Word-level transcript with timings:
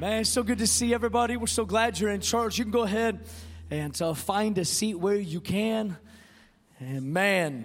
Man, 0.00 0.20
it's 0.20 0.30
so 0.30 0.44
good 0.44 0.58
to 0.58 0.66
see 0.68 0.94
everybody. 0.94 1.36
We're 1.36 1.48
so 1.48 1.64
glad 1.64 1.98
you're 1.98 2.10
in 2.10 2.20
church. 2.20 2.56
You 2.56 2.64
can 2.64 2.70
go 2.70 2.82
ahead 2.82 3.18
and 3.68 4.00
uh, 4.00 4.14
find 4.14 4.56
a 4.56 4.64
seat 4.64 4.94
where 4.94 5.16
you 5.16 5.40
can. 5.40 5.96
And 6.78 7.12
man, 7.12 7.64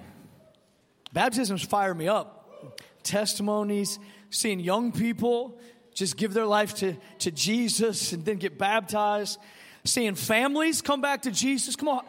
baptisms 1.13 1.61
fire 1.61 1.93
me 1.93 2.07
up. 2.07 2.81
Testimonies, 3.03 3.99
seeing 4.31 4.59
young 4.59 4.91
people 4.91 5.59
just 5.93 6.17
give 6.17 6.33
their 6.33 6.47
life 6.47 6.73
to, 6.77 6.95
to 7.19 7.29
Jesus 7.29 8.13
and 8.13 8.25
then 8.25 8.37
get 8.37 8.57
baptized, 8.57 9.37
seeing 9.83 10.15
families 10.15 10.81
come 10.81 11.01
back 11.01 11.21
to 11.23 11.31
Jesus. 11.31 11.75
Come 11.75 11.89
on. 11.89 12.03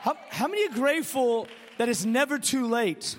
How, 0.00 0.16
how 0.30 0.48
many 0.48 0.66
are 0.66 0.74
grateful 0.74 1.46
that 1.78 1.88
it's 1.88 2.04
never 2.04 2.40
too 2.40 2.66
late? 2.66 3.16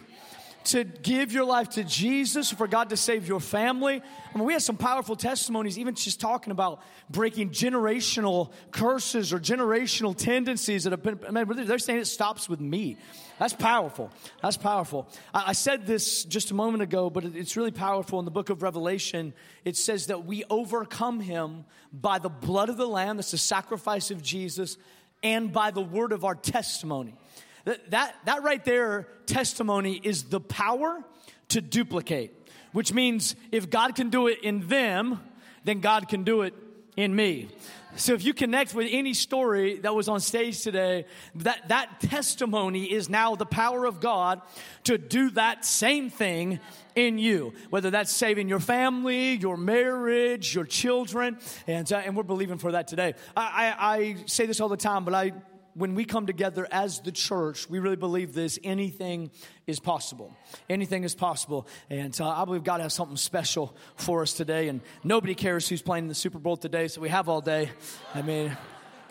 To 0.65 0.83
give 0.83 1.31
your 1.31 1.45
life 1.45 1.69
to 1.69 1.83
Jesus, 1.83 2.51
for 2.51 2.67
God 2.67 2.89
to 2.89 2.97
save 2.97 3.27
your 3.27 3.39
family. 3.39 4.01
I 4.01 4.37
mean, 4.37 4.45
we 4.45 4.53
have 4.53 4.63
some 4.63 4.77
powerful 4.77 5.15
testimonies, 5.15 5.77
even 5.77 5.95
just 5.95 6.19
talking 6.19 6.51
about 6.51 6.81
breaking 7.09 7.51
generational 7.51 8.51
curses 8.71 9.31
or 9.31 9.39
generational 9.39 10.15
tendencies 10.15 10.83
that 10.83 10.91
have 10.91 11.03
been, 11.03 11.19
I 11.27 11.31
mean, 11.31 11.65
they're 11.65 11.77
saying 11.79 11.99
it 11.99 12.07
stops 12.07 12.49
with 12.49 12.59
me. 12.59 12.97
That's 13.39 13.53
powerful. 13.53 14.11
That's 14.41 14.57
powerful. 14.57 15.07
I, 15.33 15.49
I 15.49 15.53
said 15.53 15.85
this 15.85 16.23
just 16.23 16.51
a 16.51 16.53
moment 16.53 16.83
ago, 16.83 17.09
but 17.09 17.25
it's 17.25 17.55
really 17.55 17.71
powerful. 17.71 18.19
In 18.19 18.25
the 18.25 18.31
book 18.31 18.49
of 18.49 18.63
Revelation, 18.63 19.33
it 19.63 19.77
says 19.77 20.07
that 20.07 20.25
we 20.25 20.43
overcome 20.49 21.19
him 21.19 21.65
by 21.93 22.19
the 22.19 22.29
blood 22.29 22.69
of 22.69 22.77
the 22.77 22.87
Lamb, 22.87 23.17
that's 23.17 23.31
the 23.31 23.37
sacrifice 23.37 24.11
of 24.11 24.21
Jesus, 24.21 24.77
and 25.23 25.51
by 25.51 25.71
the 25.71 25.81
word 25.81 26.11
of 26.11 26.25
our 26.25 26.35
testimony. 26.35 27.15
That, 27.65 27.91
that, 27.91 28.15
that 28.25 28.43
right 28.43 28.63
there, 28.63 29.07
testimony, 29.25 29.99
is 30.01 30.23
the 30.23 30.39
power 30.39 31.03
to 31.49 31.61
duplicate, 31.61 32.33
which 32.71 32.93
means 32.93 33.35
if 33.51 33.69
God 33.69 33.95
can 33.95 34.09
do 34.09 34.27
it 34.27 34.39
in 34.41 34.67
them, 34.67 35.19
then 35.63 35.79
God 35.79 36.07
can 36.07 36.23
do 36.23 36.43
it 36.43 36.53
in 36.95 37.15
me. 37.15 37.49
So 37.97 38.13
if 38.13 38.25
you 38.25 38.33
connect 38.33 38.75
with 38.75 38.89
any 38.91 39.13
story 39.13 39.77
that 39.79 39.95
was 39.95 40.09
on 40.09 40.19
stage 40.19 40.61
today, 40.61 41.05
that, 41.35 41.69
that 41.69 42.01
testimony 42.01 42.91
is 42.91 43.09
now 43.09 43.35
the 43.35 43.45
power 43.45 43.85
of 43.85 44.01
God 44.01 44.41
to 44.83 44.97
do 44.97 45.29
that 45.31 45.63
same 45.63 46.09
thing 46.09 46.59
in 46.95 47.17
you. 47.17 47.53
Whether 47.69 47.91
that's 47.91 48.11
saving 48.11 48.49
your 48.49 48.59
family, 48.59 49.35
your 49.35 49.55
marriage, 49.55 50.53
your 50.53 50.65
children, 50.65 51.37
and, 51.67 51.91
uh, 51.91 51.97
and 51.97 52.17
we're 52.17 52.23
believing 52.23 52.57
for 52.57 52.73
that 52.73 52.89
today. 52.89 53.13
I, 53.35 53.73
I, 53.77 53.95
I 53.95 54.15
say 54.25 54.45
this 54.45 54.59
all 54.59 54.69
the 54.69 54.77
time, 54.77 55.05
but 55.05 55.13
I 55.13 55.31
when 55.75 55.93
we 55.93 56.05
come 56.05 56.25
together 56.25 56.67
as 56.71 57.01
the 57.01 57.11
church, 57.11 57.69
we 57.69 57.79
really 57.79 57.97
believe 57.97 58.33
this 58.33 58.57
anything 58.63 59.29
is 59.67 59.79
possible. 59.79 60.33
Anything 60.69 61.03
is 61.03 61.13
possible. 61.13 61.67
And 61.89 62.19
uh, 62.19 62.29
I 62.29 62.45
believe 62.45 62.63
God 62.63 62.79
has 62.79 62.93
something 62.93 63.17
special 63.17 63.75
for 63.97 64.21
us 64.21 64.33
today. 64.33 64.69
And 64.69 64.79
nobody 65.03 65.35
cares 65.35 65.67
who's 65.67 65.81
playing 65.81 66.07
the 66.07 66.15
Super 66.15 66.39
Bowl 66.39 66.55
today, 66.55 66.87
so 66.87 67.01
we 67.01 67.09
have 67.09 67.27
all 67.27 67.41
day. 67.41 67.69
I 68.13 68.21
mean, 68.21 68.55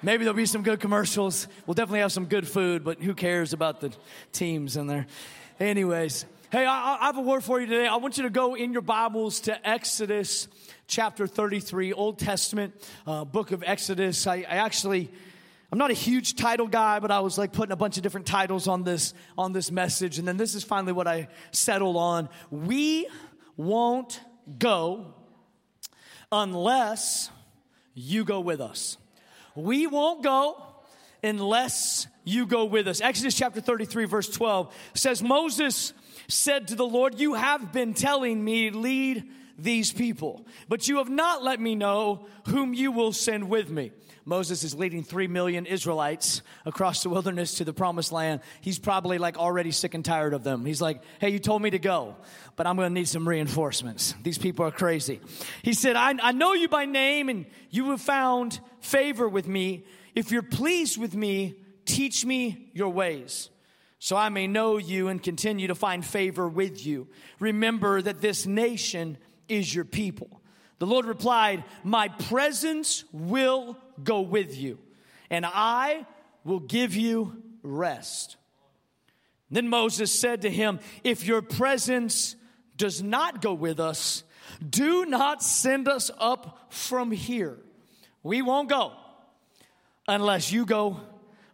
maybe 0.02 0.24
there'll 0.24 0.36
be 0.36 0.46
some 0.46 0.62
good 0.62 0.80
commercials. 0.80 1.48
We'll 1.66 1.74
definitely 1.74 2.00
have 2.00 2.12
some 2.12 2.26
good 2.26 2.48
food, 2.48 2.82
but 2.82 3.02
who 3.02 3.14
cares 3.14 3.52
about 3.52 3.82
the 3.82 3.94
teams 4.32 4.78
in 4.78 4.86
there? 4.86 5.06
Anyways, 5.60 6.24
hey, 6.50 6.64
I, 6.64 6.96
I 6.98 7.06
have 7.06 7.18
a 7.18 7.22
word 7.22 7.44
for 7.44 7.60
you 7.60 7.66
today. 7.66 7.86
I 7.86 7.96
want 7.96 8.16
you 8.16 8.22
to 8.22 8.30
go 8.30 8.54
in 8.54 8.72
your 8.72 8.82
Bibles 8.82 9.40
to 9.40 9.68
Exodus 9.68 10.48
chapter 10.86 11.26
33, 11.26 11.92
Old 11.92 12.18
Testament 12.18 12.74
uh, 13.06 13.26
book 13.26 13.52
of 13.52 13.62
Exodus. 13.66 14.26
I, 14.26 14.36
I 14.36 14.56
actually 14.56 15.10
I'm 15.74 15.78
not 15.78 15.90
a 15.90 15.94
huge 15.94 16.36
title 16.36 16.68
guy, 16.68 17.00
but 17.00 17.10
I 17.10 17.18
was 17.18 17.36
like 17.36 17.52
putting 17.52 17.72
a 17.72 17.76
bunch 17.76 17.96
of 17.96 18.04
different 18.04 18.28
titles 18.28 18.68
on 18.68 18.84
this 18.84 19.12
on 19.36 19.52
this 19.52 19.72
message 19.72 20.20
and 20.20 20.28
then 20.28 20.36
this 20.36 20.54
is 20.54 20.62
finally 20.62 20.92
what 20.92 21.08
I 21.08 21.26
settled 21.50 21.96
on. 21.96 22.28
We 22.48 23.08
won't 23.56 24.20
go 24.56 25.14
unless 26.30 27.28
you 27.92 28.24
go 28.24 28.38
with 28.38 28.60
us. 28.60 28.98
We 29.56 29.88
won't 29.88 30.22
go 30.22 30.64
unless 31.24 32.06
you 32.22 32.46
go 32.46 32.66
with 32.66 32.86
us. 32.86 33.00
Exodus 33.00 33.34
chapter 33.34 33.60
33 33.60 34.04
verse 34.04 34.28
12 34.28 34.72
says 34.94 35.24
Moses 35.24 35.92
said 36.28 36.68
to 36.68 36.76
the 36.76 36.86
Lord, 36.86 37.18
"You 37.18 37.34
have 37.34 37.72
been 37.72 37.94
telling 37.94 38.44
me 38.44 38.70
lead 38.70 39.28
these 39.58 39.92
people, 39.92 40.46
but 40.68 40.88
you 40.88 40.98
have 40.98 41.10
not 41.10 41.42
let 41.42 41.60
me 41.60 41.74
know 41.74 42.26
whom 42.48 42.74
you 42.74 42.92
will 42.92 43.12
send 43.12 43.48
with 43.48 43.70
me." 43.70 43.92
Moses 44.26 44.64
is 44.64 44.74
leading 44.74 45.02
three 45.02 45.26
million 45.26 45.66
Israelites 45.66 46.40
across 46.64 47.02
the 47.02 47.10
wilderness 47.10 47.54
to 47.56 47.64
the 47.64 47.74
promised 47.74 48.10
land. 48.10 48.40
He's 48.62 48.78
probably 48.78 49.18
like 49.18 49.36
already 49.36 49.70
sick 49.70 49.92
and 49.94 50.04
tired 50.04 50.32
of 50.32 50.44
them. 50.44 50.64
He's 50.64 50.80
like, 50.80 51.02
hey, 51.20 51.28
you 51.28 51.38
told 51.38 51.60
me 51.60 51.70
to 51.70 51.78
go, 51.78 52.16
but 52.56 52.66
I'm 52.66 52.76
going 52.76 52.88
to 52.88 52.94
need 52.94 53.08
some 53.08 53.28
reinforcements. 53.28 54.14
These 54.22 54.38
people 54.38 54.64
are 54.64 54.70
crazy. 54.70 55.20
He 55.62 55.74
said, 55.74 55.96
I, 55.96 56.14
I 56.22 56.32
know 56.32 56.54
you 56.54 56.68
by 56.68 56.86
name 56.86 57.28
and 57.28 57.44
you 57.70 57.90
have 57.90 58.00
found 58.00 58.60
favor 58.80 59.28
with 59.28 59.46
me. 59.46 59.84
If 60.14 60.32
you're 60.32 60.42
pleased 60.42 60.98
with 60.98 61.14
me, 61.14 61.56
teach 61.84 62.24
me 62.24 62.70
your 62.72 62.88
ways 62.88 63.50
so 63.98 64.16
I 64.16 64.30
may 64.30 64.46
know 64.46 64.78
you 64.78 65.08
and 65.08 65.22
continue 65.22 65.68
to 65.68 65.74
find 65.74 66.04
favor 66.04 66.48
with 66.48 66.84
you. 66.84 67.08
Remember 67.40 68.00
that 68.00 68.20
this 68.20 68.46
nation 68.46 69.18
is 69.48 69.74
your 69.74 69.84
people. 69.84 70.40
The 70.78 70.86
Lord 70.86 71.06
replied, 71.06 71.64
My 71.82 72.08
presence 72.08 73.04
will 73.12 73.76
go 74.02 74.20
with 74.20 74.56
you, 74.56 74.78
and 75.30 75.46
I 75.46 76.06
will 76.44 76.60
give 76.60 76.94
you 76.94 77.42
rest. 77.62 78.36
Then 79.50 79.68
Moses 79.68 80.12
said 80.12 80.42
to 80.42 80.50
him, 80.50 80.80
If 81.04 81.24
your 81.26 81.42
presence 81.42 82.36
does 82.76 83.02
not 83.02 83.40
go 83.40 83.54
with 83.54 83.78
us, 83.78 84.24
do 84.68 85.06
not 85.06 85.42
send 85.42 85.88
us 85.88 86.10
up 86.18 86.66
from 86.72 87.10
here. 87.10 87.58
We 88.22 88.42
won't 88.42 88.68
go 88.68 88.92
unless 90.08 90.52
you 90.52 90.66
go 90.66 91.00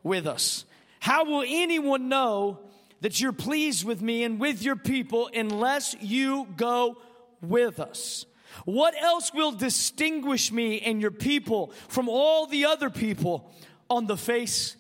with 0.03 0.27
us. 0.27 0.65
How 0.99 1.25
will 1.25 1.45
anyone 1.47 2.09
know 2.09 2.61
that 3.01 3.21
you're 3.21 3.33
pleased 3.33 3.85
with 3.85 4.03
me 4.03 4.25
and 4.25 4.39
with 4.39 4.63
your 4.63 4.77
people 4.77 5.31
unless 5.35 5.97
you 6.01 6.47
go 6.57 6.99
with 7.41 7.81
us? 7.81 8.27
What 8.65 8.95
else 9.01 9.33
will 9.33 9.53
distinguish 9.53 10.51
me 10.51 10.81
and 10.81 11.01
your 11.01 11.11
people 11.11 11.73
from 11.89 12.09
all 12.09 12.47
the 12.47 12.67
other 12.67 12.91
people 12.91 13.51
on 13.89 14.07
the 14.07 14.17
face 14.17 14.77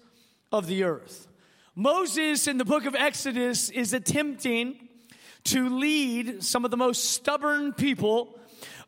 of 0.52 0.66
the 0.66 0.84
earth? 0.84 1.28
Moses 1.74 2.46
in 2.46 2.58
the 2.58 2.64
book 2.64 2.84
of 2.84 2.94
Exodus 2.94 3.70
is 3.70 3.92
attempting 3.92 4.88
to 5.44 5.68
lead 5.68 6.42
some 6.42 6.64
of 6.64 6.70
the 6.70 6.76
most 6.76 7.04
stubborn 7.04 7.72
people 7.72 8.38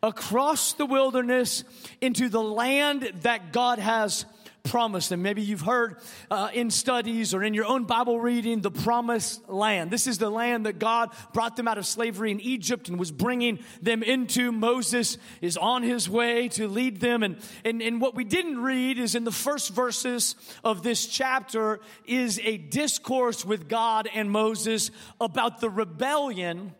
across 0.03 0.73
the 0.73 0.85
wilderness 0.85 1.63
into 2.01 2.29
the 2.29 2.43
land 2.43 3.11
that 3.21 3.53
God 3.53 3.79
has 3.79 4.25
promised 4.63 5.09
them. 5.09 5.21
Maybe 5.21 5.41
you've 5.41 5.61
heard 5.61 5.97
uh, 6.31 6.49
in 6.53 6.71
studies 6.71 7.33
or 7.33 7.43
in 7.43 7.53
your 7.53 7.65
own 7.65 7.83
Bible 7.83 8.19
reading 8.19 8.61
the 8.61 8.71
promised 8.71 9.49
land. 9.49 9.91
This 9.91 10.07
is 10.07 10.17
the 10.17 10.29
land 10.29 10.65
that 10.65 10.79
God 10.79 11.09
brought 11.33 11.57
them 11.57 11.67
out 11.67 11.77
of 11.77 11.85
slavery 11.85 12.31
in 12.31 12.39
Egypt 12.39 12.87
and 12.87 12.97
was 12.97 13.11
bringing 13.11 13.59
them 13.81 14.03
into. 14.03 14.53
Moses 14.53 15.17
is 15.41 15.57
on 15.57 15.83
his 15.83 16.09
way 16.09 16.47
to 16.49 16.69
lead 16.69 17.01
them. 17.01 17.23
And, 17.23 17.37
and, 17.65 17.81
and 17.81 17.99
what 17.99 18.15
we 18.15 18.23
didn't 18.23 18.61
read 18.61 18.99
is 18.99 19.15
in 19.15 19.25
the 19.25 19.31
first 19.31 19.73
verses 19.73 20.35
of 20.63 20.81
this 20.81 21.07
chapter 21.07 21.81
is 22.05 22.39
a 22.43 22.57
discourse 22.57 23.43
with 23.43 23.67
God 23.67 24.07
and 24.13 24.31
Moses 24.31 24.91
about 25.19 25.59
the 25.59 25.69
rebellion 25.69 26.73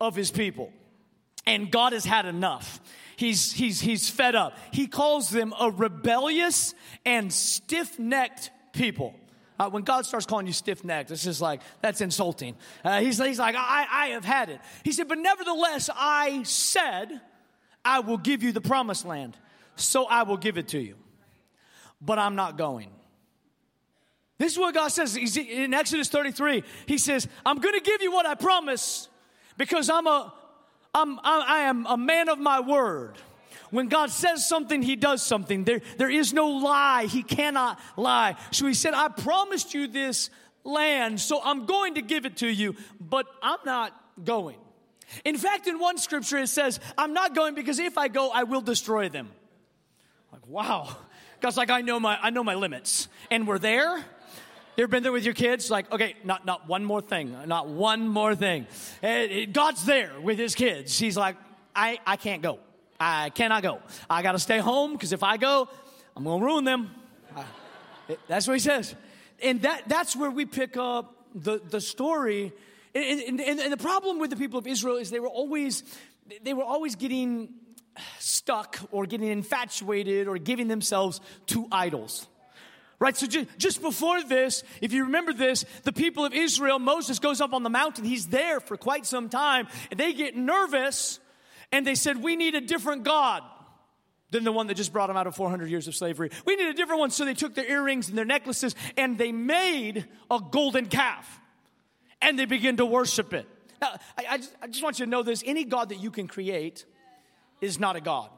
of 0.00 0.16
his 0.16 0.30
people. 0.30 0.72
And 1.46 1.70
God 1.70 1.92
has 1.92 2.04
had 2.04 2.24
enough. 2.24 2.80
He's, 3.16 3.52
he's, 3.52 3.80
he's 3.80 4.08
fed 4.10 4.34
up. 4.34 4.56
He 4.72 4.86
calls 4.86 5.30
them 5.30 5.54
a 5.58 5.70
rebellious 5.70 6.74
and 7.04 7.32
stiff 7.32 7.98
necked 7.98 8.50
people. 8.72 9.14
Uh, 9.58 9.70
when 9.70 9.84
God 9.84 10.04
starts 10.04 10.26
calling 10.26 10.46
you 10.46 10.52
stiff 10.52 10.84
necked, 10.84 11.10
it's 11.10 11.24
just 11.24 11.40
like, 11.40 11.62
that's 11.80 12.02
insulting. 12.02 12.56
Uh, 12.84 13.00
he's, 13.00 13.18
he's 13.18 13.38
like, 13.38 13.54
I, 13.56 13.86
I 13.90 14.06
have 14.08 14.24
had 14.24 14.50
it. 14.50 14.60
He 14.84 14.92
said, 14.92 15.08
but 15.08 15.18
nevertheless, 15.18 15.88
I 15.94 16.42
said, 16.42 17.22
I 17.82 18.00
will 18.00 18.18
give 18.18 18.42
you 18.42 18.52
the 18.52 18.60
promised 18.60 19.06
land. 19.06 19.34
So 19.76 20.04
I 20.04 20.24
will 20.24 20.36
give 20.36 20.58
it 20.58 20.68
to 20.68 20.78
you. 20.78 20.96
But 22.02 22.18
I'm 22.18 22.36
not 22.36 22.58
going. 22.58 22.90
This 24.38 24.52
is 24.52 24.58
what 24.58 24.74
God 24.74 24.88
says 24.88 25.14
He's 25.14 25.36
in 25.38 25.72
Exodus 25.72 26.08
33. 26.08 26.62
He 26.86 26.98
says, 26.98 27.26
I'm 27.44 27.58
going 27.58 27.74
to 27.74 27.80
give 27.80 28.02
you 28.02 28.12
what 28.12 28.26
I 28.26 28.34
promise 28.34 29.08
because 29.56 29.88
I'm 29.88 30.06
a, 30.06 30.34
I'm, 30.96 31.20
I 31.22 31.60
am 31.68 31.86
a 31.86 31.96
man 31.96 32.28
of 32.30 32.38
my 32.38 32.60
word. 32.60 33.16
When 33.70 33.88
God 33.88 34.10
says 34.10 34.48
something, 34.48 34.82
He 34.82 34.96
does 34.96 35.22
something. 35.22 35.64
There, 35.64 35.82
there 35.98 36.10
is 36.10 36.32
no 36.32 36.48
lie. 36.48 37.04
He 37.04 37.22
cannot 37.22 37.78
lie. 37.96 38.36
So 38.50 38.66
He 38.66 38.74
said, 38.74 38.94
I 38.94 39.08
promised 39.08 39.74
you 39.74 39.88
this 39.88 40.30
land, 40.64 41.20
so 41.20 41.40
I'm 41.44 41.66
going 41.66 41.94
to 41.94 42.02
give 42.02 42.24
it 42.24 42.38
to 42.38 42.48
you, 42.48 42.76
but 42.98 43.26
I'm 43.42 43.58
not 43.66 43.92
going. 44.24 44.56
In 45.24 45.36
fact, 45.36 45.66
in 45.66 45.78
one 45.78 45.98
scripture, 45.98 46.38
it 46.38 46.48
says, 46.48 46.80
I'm 46.96 47.12
not 47.12 47.34
going 47.34 47.54
because 47.54 47.78
if 47.78 47.98
I 47.98 48.08
go, 48.08 48.30
I 48.30 48.44
will 48.44 48.62
destroy 48.62 49.08
them. 49.08 49.30
Like, 50.32 50.46
wow. 50.46 50.96
God's 51.40 51.56
like, 51.56 51.70
I 51.70 51.82
know 51.82 52.00
my, 52.00 52.18
I 52.20 52.30
know 52.30 52.42
my 52.42 52.54
limits. 52.54 53.08
And 53.30 53.46
we're 53.46 53.58
there. 53.58 54.02
You 54.76 54.82
ever 54.82 54.90
been 54.90 55.02
there 55.02 55.12
with 55.12 55.24
your 55.24 55.32
kids? 55.32 55.70
Like, 55.70 55.90
okay, 55.90 56.16
not, 56.22 56.44
not 56.44 56.68
one 56.68 56.84
more 56.84 57.00
thing, 57.00 57.34
not 57.46 57.66
one 57.66 58.06
more 58.06 58.34
thing. 58.34 58.66
God's 59.50 59.86
there 59.86 60.20
with 60.20 60.36
his 60.38 60.54
kids. 60.54 60.98
He's 60.98 61.16
like, 61.16 61.36
I, 61.74 61.98
I 62.06 62.16
can't 62.16 62.42
go. 62.42 62.58
I 63.00 63.30
cannot 63.30 63.62
go. 63.62 63.80
I 64.10 64.20
got 64.22 64.32
to 64.32 64.38
stay 64.38 64.58
home 64.58 64.92
because 64.92 65.14
if 65.14 65.22
I 65.22 65.38
go, 65.38 65.66
I'm 66.14 66.24
going 66.24 66.40
to 66.40 66.46
ruin 66.46 66.64
them. 66.64 66.90
I, 67.34 67.44
that's 68.28 68.46
what 68.46 68.52
he 68.52 68.60
says. 68.60 68.94
And 69.42 69.62
that, 69.62 69.84
that's 69.86 70.14
where 70.14 70.30
we 70.30 70.44
pick 70.44 70.76
up 70.76 71.24
the, 71.34 71.58
the 71.58 71.80
story. 71.80 72.52
And, 72.94 73.40
and, 73.40 73.60
and 73.60 73.72
the 73.72 73.78
problem 73.78 74.18
with 74.18 74.28
the 74.28 74.36
people 74.36 74.58
of 74.58 74.66
Israel 74.66 74.96
is 74.96 75.10
they 75.10 75.20
were 75.20 75.28
always, 75.28 75.84
they 76.42 76.52
were 76.52 76.64
always 76.64 76.96
getting 76.96 77.48
stuck 78.18 78.78
or 78.90 79.06
getting 79.06 79.28
infatuated 79.28 80.28
or 80.28 80.36
giving 80.36 80.68
themselves 80.68 81.22
to 81.46 81.66
idols. 81.72 82.26
Right, 82.98 83.14
so 83.14 83.26
just 83.26 83.82
before 83.82 84.22
this, 84.22 84.64
if 84.80 84.92
you 84.92 85.04
remember 85.04 85.34
this, 85.34 85.66
the 85.82 85.92
people 85.92 86.24
of 86.24 86.32
Israel, 86.32 86.78
Moses 86.78 87.18
goes 87.18 87.42
up 87.42 87.52
on 87.52 87.62
the 87.62 87.68
mountain. 87.68 88.06
He's 88.06 88.28
there 88.28 88.58
for 88.58 88.78
quite 88.78 89.04
some 89.04 89.28
time, 89.28 89.68
and 89.90 90.00
they 90.00 90.14
get 90.14 90.34
nervous 90.34 91.20
and 91.72 91.86
they 91.86 91.94
said, 91.94 92.22
We 92.22 92.36
need 92.36 92.54
a 92.54 92.60
different 92.60 93.04
God 93.04 93.42
than 94.30 94.44
the 94.44 94.52
one 94.52 94.66
that 94.68 94.74
just 94.74 94.92
brought 94.92 95.08
them 95.08 95.16
out 95.16 95.26
of 95.26 95.36
400 95.36 95.68
years 95.68 95.88
of 95.88 95.94
slavery. 95.94 96.30
We 96.44 96.56
need 96.56 96.68
a 96.68 96.74
different 96.74 97.00
one. 97.00 97.10
So 97.10 97.24
they 97.24 97.34
took 97.34 97.54
their 97.54 97.68
earrings 97.70 98.08
and 98.08 98.18
their 98.18 98.24
necklaces 98.24 98.74
and 98.96 99.16
they 99.16 99.30
made 99.30 100.06
a 100.30 100.40
golden 100.50 100.86
calf 100.86 101.40
and 102.20 102.38
they 102.38 102.44
began 102.44 102.76
to 102.78 102.86
worship 102.86 103.32
it. 103.32 103.46
Now, 103.80 103.98
I, 104.18 104.26
I, 104.30 104.36
just, 104.38 104.54
I 104.62 104.66
just 104.66 104.82
want 104.82 104.98
you 104.98 105.04
to 105.04 105.10
know 105.10 105.22
this 105.22 105.42
any 105.46 105.64
God 105.64 105.90
that 105.90 106.00
you 106.00 106.10
can 106.10 106.26
create 106.28 106.86
is 107.60 107.78
not 107.78 107.94
a 107.96 108.00
God. 108.00 108.30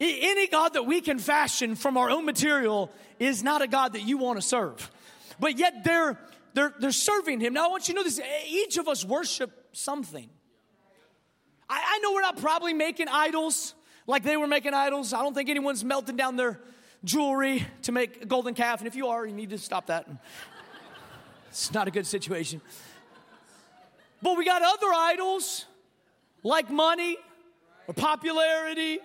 Any 0.00 0.48
God 0.48 0.74
that 0.74 0.84
we 0.84 1.00
can 1.00 1.18
fashion 1.18 1.76
from 1.76 1.96
our 1.96 2.10
own 2.10 2.24
material 2.24 2.90
is 3.18 3.42
not 3.42 3.62
a 3.62 3.66
God 3.66 3.92
that 3.92 4.02
you 4.02 4.18
want 4.18 4.40
to 4.40 4.46
serve. 4.46 4.90
But 5.38 5.58
yet 5.58 5.84
they're, 5.84 6.18
they're, 6.52 6.74
they're 6.78 6.92
serving 6.92 7.40
Him. 7.40 7.54
Now, 7.54 7.66
I 7.66 7.68
want 7.68 7.88
you 7.88 7.94
to 7.94 8.00
know 8.00 8.04
this 8.04 8.20
each 8.48 8.76
of 8.76 8.88
us 8.88 9.04
worship 9.04 9.50
something. 9.72 10.28
I, 11.68 11.82
I 11.86 11.98
know 11.98 12.12
we're 12.12 12.22
not 12.22 12.40
probably 12.40 12.74
making 12.74 13.08
idols 13.08 13.74
like 14.06 14.22
they 14.22 14.36
were 14.36 14.46
making 14.46 14.74
idols. 14.74 15.12
I 15.12 15.22
don't 15.22 15.34
think 15.34 15.48
anyone's 15.48 15.84
melting 15.84 16.16
down 16.16 16.36
their 16.36 16.60
jewelry 17.04 17.66
to 17.82 17.92
make 17.92 18.22
a 18.22 18.26
golden 18.26 18.54
calf. 18.54 18.80
And 18.80 18.88
if 18.88 18.96
you 18.96 19.08
are, 19.08 19.24
you 19.26 19.34
need 19.34 19.50
to 19.50 19.58
stop 19.58 19.86
that. 19.86 20.08
It's 21.48 21.72
not 21.72 21.86
a 21.86 21.92
good 21.92 22.04
situation. 22.04 22.60
But 24.20 24.36
we 24.36 24.44
got 24.44 24.60
other 24.60 24.92
idols 24.92 25.66
like 26.42 26.68
money 26.68 27.16
or 27.86 27.94
popularity. 27.94 28.98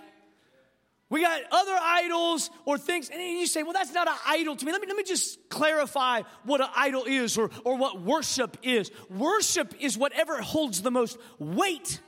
We 1.10 1.22
got 1.22 1.42
other 1.52 1.76
idols 1.82 2.52
or 2.66 2.78
things, 2.78 3.10
and 3.10 3.20
you 3.20 3.48
say, 3.48 3.64
well, 3.64 3.74
that's 3.74 3.94
not 3.94 4.08
an 4.08 4.16
idol 4.28 4.56
to 4.56 4.66
me. 4.66 4.72
Let 4.72 4.82
me, 4.82 4.88
let 4.88 4.96
me 4.96 5.04
just 5.04 5.50
clarify 5.50 6.22
what 6.44 6.62
an 6.62 6.68
idol 6.76 7.06
is 7.06 7.36
or, 7.38 7.50
or 7.64 7.78
what 7.78 8.02
worship 8.02 8.58
is. 8.62 8.92
Worship 9.10 9.74
is 9.80 9.98
whatever 9.98 10.40
holds 10.40 10.84
the 10.84 10.92
most 10.92 11.18
weight 11.40 12.00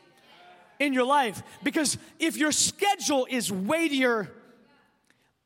in 0.80 0.94
your 0.94 1.06
life. 1.06 1.42
Because 1.63 1.98
if 2.19 2.38
your 2.38 2.51
schedule 2.51 3.27
is 3.27 3.51
weightier 3.51 4.31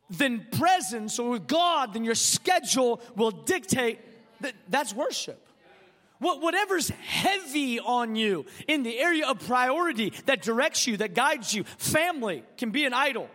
than 0.09 0.45
presence 0.51 1.17
or 1.17 1.31
with 1.31 1.47
God, 1.47 1.93
then 1.93 2.03
your 2.03 2.15
schedule 2.15 3.01
will 3.15 3.31
dictate 3.31 3.99
that 4.41 4.53
that's 4.67 4.93
worship. 4.93 5.41
Whatever's 6.19 6.89
heavy 6.89 7.79
on 7.79 8.15
you 8.15 8.45
in 8.67 8.83
the 8.83 8.97
area 8.97 9.27
of 9.27 9.45
priority 9.45 10.13
that 10.25 10.41
directs 10.41 10.87
you, 10.87 10.97
that 10.97 11.13
guides 11.13 11.53
you, 11.53 11.63
family 11.77 12.43
can 12.57 12.71
be 12.71 12.85
an 12.85 12.93
idol, 12.93 13.29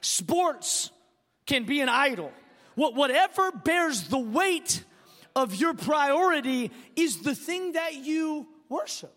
sports 0.00 0.90
can 1.46 1.64
be 1.64 1.80
an 1.80 1.88
idol. 1.88 2.32
Whatever 2.74 3.50
bears 3.50 4.04
the 4.08 4.18
weight 4.18 4.84
of 5.34 5.54
your 5.54 5.74
priority 5.74 6.70
is 6.94 7.22
the 7.22 7.34
thing 7.34 7.72
that 7.72 7.94
you 7.94 8.46
worship. 8.68 9.14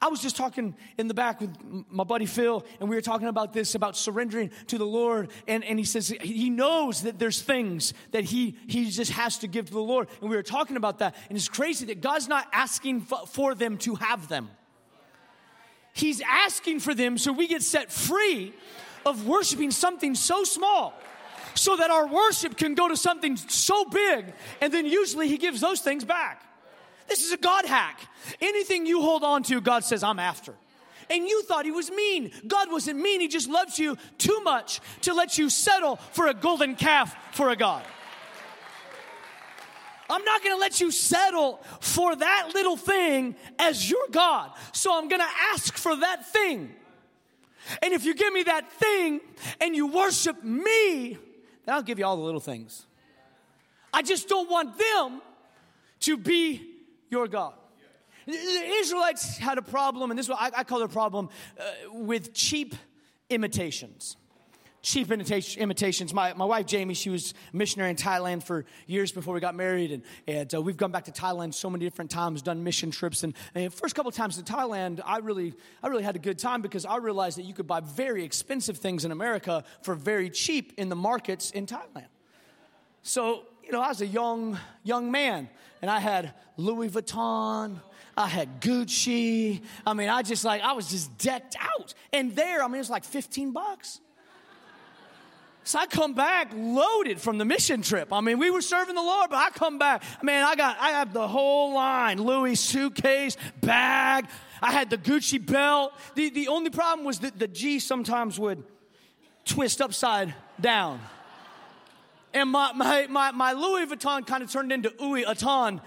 I 0.00 0.08
was 0.08 0.20
just 0.20 0.36
talking 0.36 0.74
in 0.98 1.08
the 1.08 1.14
back 1.14 1.40
with 1.40 1.56
my 1.88 2.04
buddy 2.04 2.26
Phil, 2.26 2.64
and 2.78 2.88
we 2.88 2.96
were 2.96 3.02
talking 3.02 3.28
about 3.28 3.52
this 3.52 3.74
about 3.74 3.96
surrendering 3.96 4.50
to 4.68 4.78
the 4.78 4.84
Lord. 4.84 5.30
And, 5.48 5.64
and 5.64 5.78
he 5.78 5.84
says 5.84 6.08
he 6.08 6.50
knows 6.50 7.02
that 7.02 7.18
there's 7.18 7.40
things 7.40 7.94
that 8.12 8.24
he, 8.24 8.56
he 8.66 8.90
just 8.90 9.12
has 9.12 9.38
to 9.38 9.48
give 9.48 9.66
to 9.66 9.72
the 9.72 9.80
Lord. 9.80 10.08
And 10.20 10.30
we 10.30 10.36
were 10.36 10.42
talking 10.42 10.76
about 10.76 10.98
that. 10.98 11.16
And 11.28 11.36
it's 11.36 11.48
crazy 11.48 11.86
that 11.86 12.00
God's 12.00 12.28
not 12.28 12.46
asking 12.52 13.06
for 13.28 13.54
them 13.54 13.78
to 13.78 13.94
have 13.96 14.28
them, 14.28 14.50
He's 15.92 16.20
asking 16.20 16.80
for 16.80 16.94
them 16.94 17.18
so 17.18 17.32
we 17.32 17.48
get 17.48 17.62
set 17.62 17.90
free 17.90 18.54
of 19.06 19.26
worshiping 19.26 19.70
something 19.70 20.14
so 20.14 20.44
small 20.44 20.94
so 21.54 21.76
that 21.76 21.90
our 21.90 22.06
worship 22.06 22.56
can 22.56 22.74
go 22.74 22.88
to 22.88 22.96
something 22.96 23.36
so 23.36 23.84
big. 23.84 24.32
And 24.60 24.72
then 24.72 24.86
usually 24.86 25.28
He 25.28 25.38
gives 25.38 25.60
those 25.60 25.80
things 25.80 26.04
back. 26.04 26.42
This 27.08 27.24
is 27.24 27.32
a 27.32 27.36
God 27.36 27.66
hack. 27.66 28.00
Anything 28.40 28.86
you 28.86 29.02
hold 29.02 29.24
on 29.24 29.42
to, 29.44 29.60
God 29.60 29.84
says, 29.84 30.02
I'm 30.02 30.20
after. 30.20 30.54
And 31.10 31.26
you 31.26 31.42
thought 31.42 31.64
he 31.64 31.72
was 31.72 31.90
mean. 31.90 32.30
God 32.46 32.70
wasn't 32.70 33.00
mean. 33.00 33.20
He 33.20 33.26
just 33.26 33.48
loves 33.48 33.80
you 33.80 33.98
too 34.16 34.40
much 34.44 34.80
to 35.02 35.12
let 35.12 35.36
you 35.36 35.50
settle 35.50 35.96
for 35.96 36.28
a 36.28 36.34
golden 36.34 36.76
calf 36.76 37.16
for 37.34 37.50
a 37.50 37.56
God. 37.56 37.82
I'm 40.08 40.24
not 40.24 40.42
going 40.42 40.54
to 40.54 40.60
let 40.60 40.80
you 40.80 40.92
settle 40.92 41.60
for 41.80 42.14
that 42.14 42.50
little 42.54 42.76
thing 42.76 43.34
as 43.58 43.90
your 43.90 44.06
God. 44.10 44.52
So 44.72 44.96
I'm 44.96 45.08
going 45.08 45.20
to 45.20 45.28
ask 45.52 45.76
for 45.76 45.96
that 45.96 46.32
thing. 46.32 46.74
And 47.82 47.92
if 47.92 48.04
you 48.04 48.14
give 48.14 48.32
me 48.32 48.42
that 48.44 48.70
thing 48.72 49.20
and 49.60 49.74
you 49.74 49.86
worship 49.86 50.42
me, 50.42 51.18
then 51.64 51.74
I'll 51.74 51.82
give 51.82 51.98
you 51.98 52.04
all 52.04 52.16
the 52.16 52.22
little 52.22 52.40
things. 52.40 52.86
I 53.92 54.02
just 54.02 54.28
don't 54.28 54.50
want 54.50 54.78
them 54.78 55.22
to 56.00 56.16
be 56.16 56.62
your 57.10 57.28
God. 57.28 57.54
The 58.26 58.32
Israelites 58.32 59.38
had 59.38 59.58
a 59.58 59.62
problem, 59.62 60.10
and 60.10 60.18
this 60.18 60.26
is 60.26 60.30
what 60.30 60.52
I, 60.56 60.64
call 60.64 60.82
a 60.82 60.88
problem, 60.88 61.30
uh, 61.58 61.64
with 61.92 62.32
cheap 62.32 62.74
imitations. 63.28 64.16
Cheap 64.82 65.10
imitation, 65.12 65.62
imitations. 65.62 66.14
My, 66.14 66.32
my 66.32 66.46
wife 66.46 66.66
Jamie, 66.66 66.94
she 66.94 67.10
was 67.10 67.34
a 67.52 67.56
missionary 67.56 67.90
in 67.90 67.96
Thailand 67.96 68.42
for 68.42 68.64
years 68.86 69.12
before 69.12 69.34
we 69.34 69.40
got 69.40 69.54
married, 69.54 69.92
and, 69.92 70.02
and 70.26 70.54
uh, 70.54 70.62
we've 70.62 70.76
gone 70.76 70.90
back 70.90 71.04
to 71.04 71.12
Thailand 71.12 71.52
so 71.52 71.68
many 71.68 71.84
different 71.84 72.10
times, 72.10 72.40
done 72.40 72.64
mission 72.64 72.90
trips. 72.90 73.22
And, 73.22 73.34
and 73.54 73.72
first 73.72 73.94
couple 73.94 74.10
times 74.10 74.42
to 74.42 74.42
Thailand, 74.42 75.00
I 75.04 75.18
really, 75.18 75.54
I 75.82 75.88
really 75.88 76.02
had 76.02 76.16
a 76.16 76.20
good 76.20 76.38
time 76.38 76.62
because 76.62 76.86
I 76.86 76.96
realized 76.96 77.36
that 77.36 77.44
you 77.44 77.52
could 77.52 77.66
buy 77.66 77.80
very 77.80 78.24
expensive 78.24 78.78
things 78.78 79.04
in 79.04 79.12
America 79.12 79.64
for 79.82 79.94
very 79.94 80.30
cheap 80.30 80.72
in 80.78 80.88
the 80.88 80.96
markets 80.96 81.50
in 81.50 81.66
Thailand. 81.66 82.08
So 83.02 83.44
you 83.70 83.76
know, 83.76 83.82
I 83.82 83.88
was 83.88 84.00
a 84.00 84.06
young, 84.06 84.58
young 84.82 85.12
man 85.12 85.48
and 85.80 85.88
I 85.88 86.00
had 86.00 86.34
Louis 86.56 86.88
Vuitton, 86.88 87.78
I 88.16 88.26
had 88.26 88.60
Gucci. 88.60 89.62
I 89.86 89.94
mean, 89.94 90.08
I 90.08 90.22
just 90.22 90.44
like, 90.44 90.60
I 90.62 90.72
was 90.72 90.90
just 90.90 91.16
decked 91.18 91.54
out. 91.60 91.94
And 92.12 92.34
there, 92.34 92.64
I 92.64 92.66
mean, 92.66 92.74
it 92.74 92.78
was 92.78 92.90
like 92.90 93.04
15 93.04 93.52
bucks. 93.52 94.00
So 95.62 95.78
I 95.78 95.86
come 95.86 96.14
back 96.14 96.52
loaded 96.54 97.20
from 97.20 97.38
the 97.38 97.44
mission 97.44 97.82
trip. 97.82 98.12
I 98.12 98.20
mean, 98.20 98.38
we 98.38 98.50
were 98.50 98.62
serving 98.62 98.94
the 98.94 99.02
Lord, 99.02 99.30
but 99.30 99.36
I 99.36 99.50
come 99.50 99.78
back, 99.78 100.02
man, 100.22 100.44
I 100.44 100.56
got, 100.56 100.78
I 100.80 100.90
have 100.92 101.12
the 101.12 101.28
whole 101.28 101.74
line 101.74 102.22
Louis 102.22 102.56
suitcase, 102.56 103.36
bag. 103.60 104.26
I 104.62 104.72
had 104.72 104.90
the 104.90 104.98
Gucci 104.98 105.44
belt. 105.44 105.92
The, 106.14 106.30
the 106.30 106.48
only 106.48 106.70
problem 106.70 107.06
was 107.06 107.20
that 107.20 107.38
the 107.38 107.48
G 107.48 107.78
sometimes 107.78 108.38
would 108.38 108.62
twist 109.44 109.80
upside 109.80 110.34
down. 110.60 111.00
And 112.32 112.50
my, 112.50 112.72
my, 112.72 113.06
my, 113.08 113.30
my 113.32 113.52
Louis 113.52 113.86
Vuitton 113.86 114.26
kind 114.26 114.42
of 114.42 114.50
turned 114.50 114.72
into 114.72 114.92
Louis 114.98 115.24
Vuitton 115.24 115.80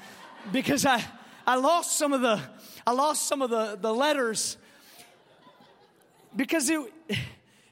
because 0.52 0.86
I, 0.86 1.04
I 1.48 1.56
lost 1.56 1.98
some 1.98 2.14
of 2.14 2.22
the, 2.22 2.40
I 2.86 2.92
lost 2.92 3.28
some 3.28 3.42
of 3.42 3.50
the, 3.50 3.78
the 3.80 3.94
letters 3.94 4.58
because 6.36 6.70
it, 6.70 6.80
it 7.08 7.18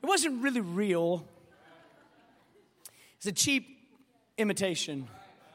wasn't 0.03 0.41
really 0.41 0.61
real. 0.61 1.25
It's 3.21 3.27
a 3.27 3.31
cheap 3.31 3.77
imitation 4.39 5.07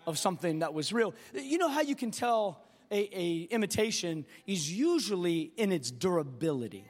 of 0.06 0.20
something 0.20 0.60
that 0.60 0.72
was 0.72 0.92
real. 0.92 1.14
You 1.34 1.58
know 1.58 1.68
how 1.68 1.80
you 1.80 1.96
can 1.96 2.12
tell 2.12 2.62
a, 2.92 2.96
a 3.12 3.42
imitation 3.50 4.24
is 4.46 4.72
usually 4.72 5.50
in 5.56 5.72
its 5.72 5.90
durability. 5.90 6.84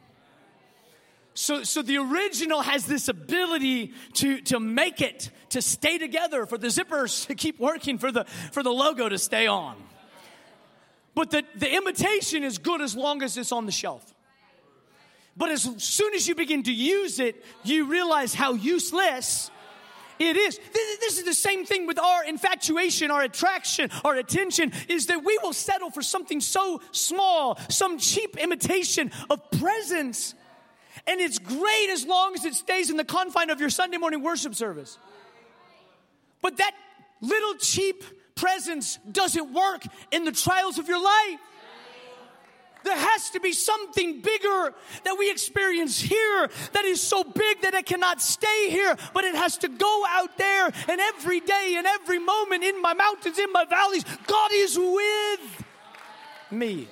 So, 1.33 1.63
so 1.63 1.81
the 1.81 1.97
original 1.97 2.61
has 2.61 2.85
this 2.85 3.09
ability 3.09 3.95
to, 4.17 4.43
to 4.43 4.61
make 4.61 5.01
it, 5.01 5.31
to 5.49 5.63
stay 5.63 5.97
together, 5.97 6.45
for 6.45 6.59
the 6.59 6.67
zippers 6.67 7.27
to 7.29 7.35
keep 7.35 7.59
working, 7.59 7.97
for 7.97 8.13
the, 8.13 8.25
for 8.53 8.63
the 8.63 8.71
logo 8.71 9.09
to 9.09 9.17
stay 9.17 9.47
on. 9.47 9.77
But 11.15 11.31
the, 11.31 11.43
the 11.55 11.75
imitation 11.75 12.45
is 12.45 12.59
good 12.59 12.83
as 12.83 12.95
long 12.95 13.23
as 13.23 13.39
it's 13.39 13.51
on 13.51 13.65
the 13.65 13.73
shelf. 13.73 14.15
But 15.39 15.49
as 15.49 15.63
soon 15.83 16.13
as 16.13 16.29
you 16.29 16.35
begin 16.35 16.65
to 16.65 16.73
use 16.73 17.19
it, 17.19 17.43
you 17.65 17.87
realize 17.87 18.35
how 18.35 18.53
useless 18.53 19.51
it 20.19 20.37
is. 20.37 20.59
This 20.73 21.19
is 21.19 21.25
the 21.25 21.35
same 21.35 21.65
thing 21.65 21.87
with 21.87 21.99
our 21.99 22.25
infatuation, 22.25 23.11
our 23.11 23.23
attraction, 23.23 23.91
our 24.05 24.17
attention, 24.17 24.73
is 24.89 25.07
that 25.07 25.25
we 25.25 25.39
will 25.43 25.53
settle 25.53 25.91
for 25.91 26.03
something 26.03 26.41
so 26.41 26.81
small, 26.93 27.59
some 27.69 27.99
cheap 27.99 28.37
imitation 28.37 29.11
of 29.31 29.51
presence 29.53 30.35
and 31.07 31.21
it's 31.21 31.39
great 31.39 31.89
as 31.91 32.05
long 32.05 32.35
as 32.35 32.45
it 32.45 32.55
stays 32.55 32.91
in 32.91 32.97
the 32.97 33.05
confine 33.05 33.51
of 33.51 33.61
your 33.61 33.71
Sunday 33.71 33.97
morning 33.97 34.23
worship 34.23 34.55
service. 34.55 34.99
But 36.43 36.57
that 36.57 36.73
little 37.21 37.55
cheap 37.55 38.03
presence 38.35 38.99
doesn't 39.11 39.53
work 39.53 39.83
in 40.11 40.25
the 40.25 40.33
trials 40.33 40.79
of 40.79 40.89
your 40.89 41.03
life. 41.03 41.41
There 42.87 42.97
has 42.97 43.31
to 43.31 43.41
be 43.41 43.53
something 43.53 44.21
bigger 44.21 44.73
that 45.03 45.17
we 45.19 45.29
experience 45.29 46.01
here 46.01 46.49
that 46.73 46.85
is 46.85 47.01
so 47.01 47.25
big 47.25 47.63
that 47.63 47.75
it 47.75 47.85
cannot 47.85 48.23
stay 48.23 48.71
here, 48.71 48.97
but 49.13 49.25
it 49.25 49.35
has 49.35 49.59
to 49.59 49.69
go 49.69 50.05
out 50.09 50.39
there. 50.39 50.67
And 50.89 51.01
every 51.01 51.41
day 51.41 51.75
and 51.77 51.85
every 51.85 52.21
moment 52.21 52.63
in 52.63 52.81
my 52.81 52.95
mountains, 52.95 53.41
in 53.41 53.51
my 53.51 53.65
valleys, 53.65 54.05
God 54.29 54.51
is 54.53 54.79
with 54.79 55.65
me. 56.53 56.87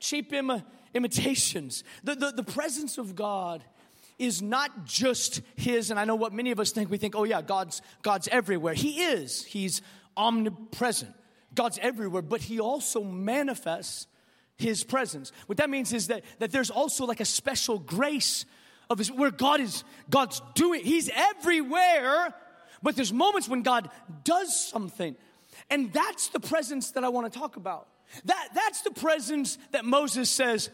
Cheap 0.00 0.34
Im- 0.34 0.64
imitations. 0.92 1.82
The, 2.04 2.14
the, 2.14 2.32
the 2.32 2.44
presence 2.44 2.98
of 2.98 3.16
God 3.16 3.64
is 4.18 4.42
not 4.42 4.84
just 4.84 5.40
his 5.56 5.90
and 5.90 5.98
i 5.98 6.04
know 6.04 6.14
what 6.14 6.30
many 6.34 6.50
of 6.50 6.60
us 6.60 6.72
think 6.72 6.90
we 6.90 6.98
think 6.98 7.16
oh 7.16 7.24
yeah 7.24 7.40
god's 7.40 7.80
god's 8.02 8.28
everywhere 8.28 8.74
he 8.74 9.00
is 9.00 9.44
he's 9.44 9.80
omnipresent 10.14 11.14
god's 11.54 11.78
everywhere 11.80 12.20
but 12.20 12.42
he 12.42 12.60
also 12.60 13.02
manifests 13.02 14.06
his 14.60 14.84
presence. 14.84 15.32
What 15.46 15.58
that 15.58 15.70
means 15.70 15.92
is 15.92 16.08
that 16.08 16.24
that 16.38 16.52
there's 16.52 16.70
also 16.70 17.06
like 17.06 17.20
a 17.20 17.24
special 17.24 17.78
grace 17.78 18.44
of 18.88 18.98
his 18.98 19.10
where 19.10 19.30
god 19.30 19.60
is 19.60 19.84
god's 20.08 20.42
doing 20.54 20.84
he's 20.84 21.10
everywhere 21.14 22.34
but 22.82 22.96
there's 22.96 23.12
moments 23.12 23.48
when 23.48 23.62
god 23.62 23.90
does 24.24 24.58
something. 24.58 25.16
And 25.68 25.92
that's 25.92 26.28
the 26.28 26.40
presence 26.40 26.92
that 26.92 27.04
i 27.04 27.08
want 27.08 27.32
to 27.32 27.38
talk 27.38 27.56
about. 27.56 27.88
That 28.24 28.48
that's 28.54 28.82
the 28.82 28.90
presence 28.90 29.58
that 29.72 29.84
moses 29.84 30.30
says 30.30 30.70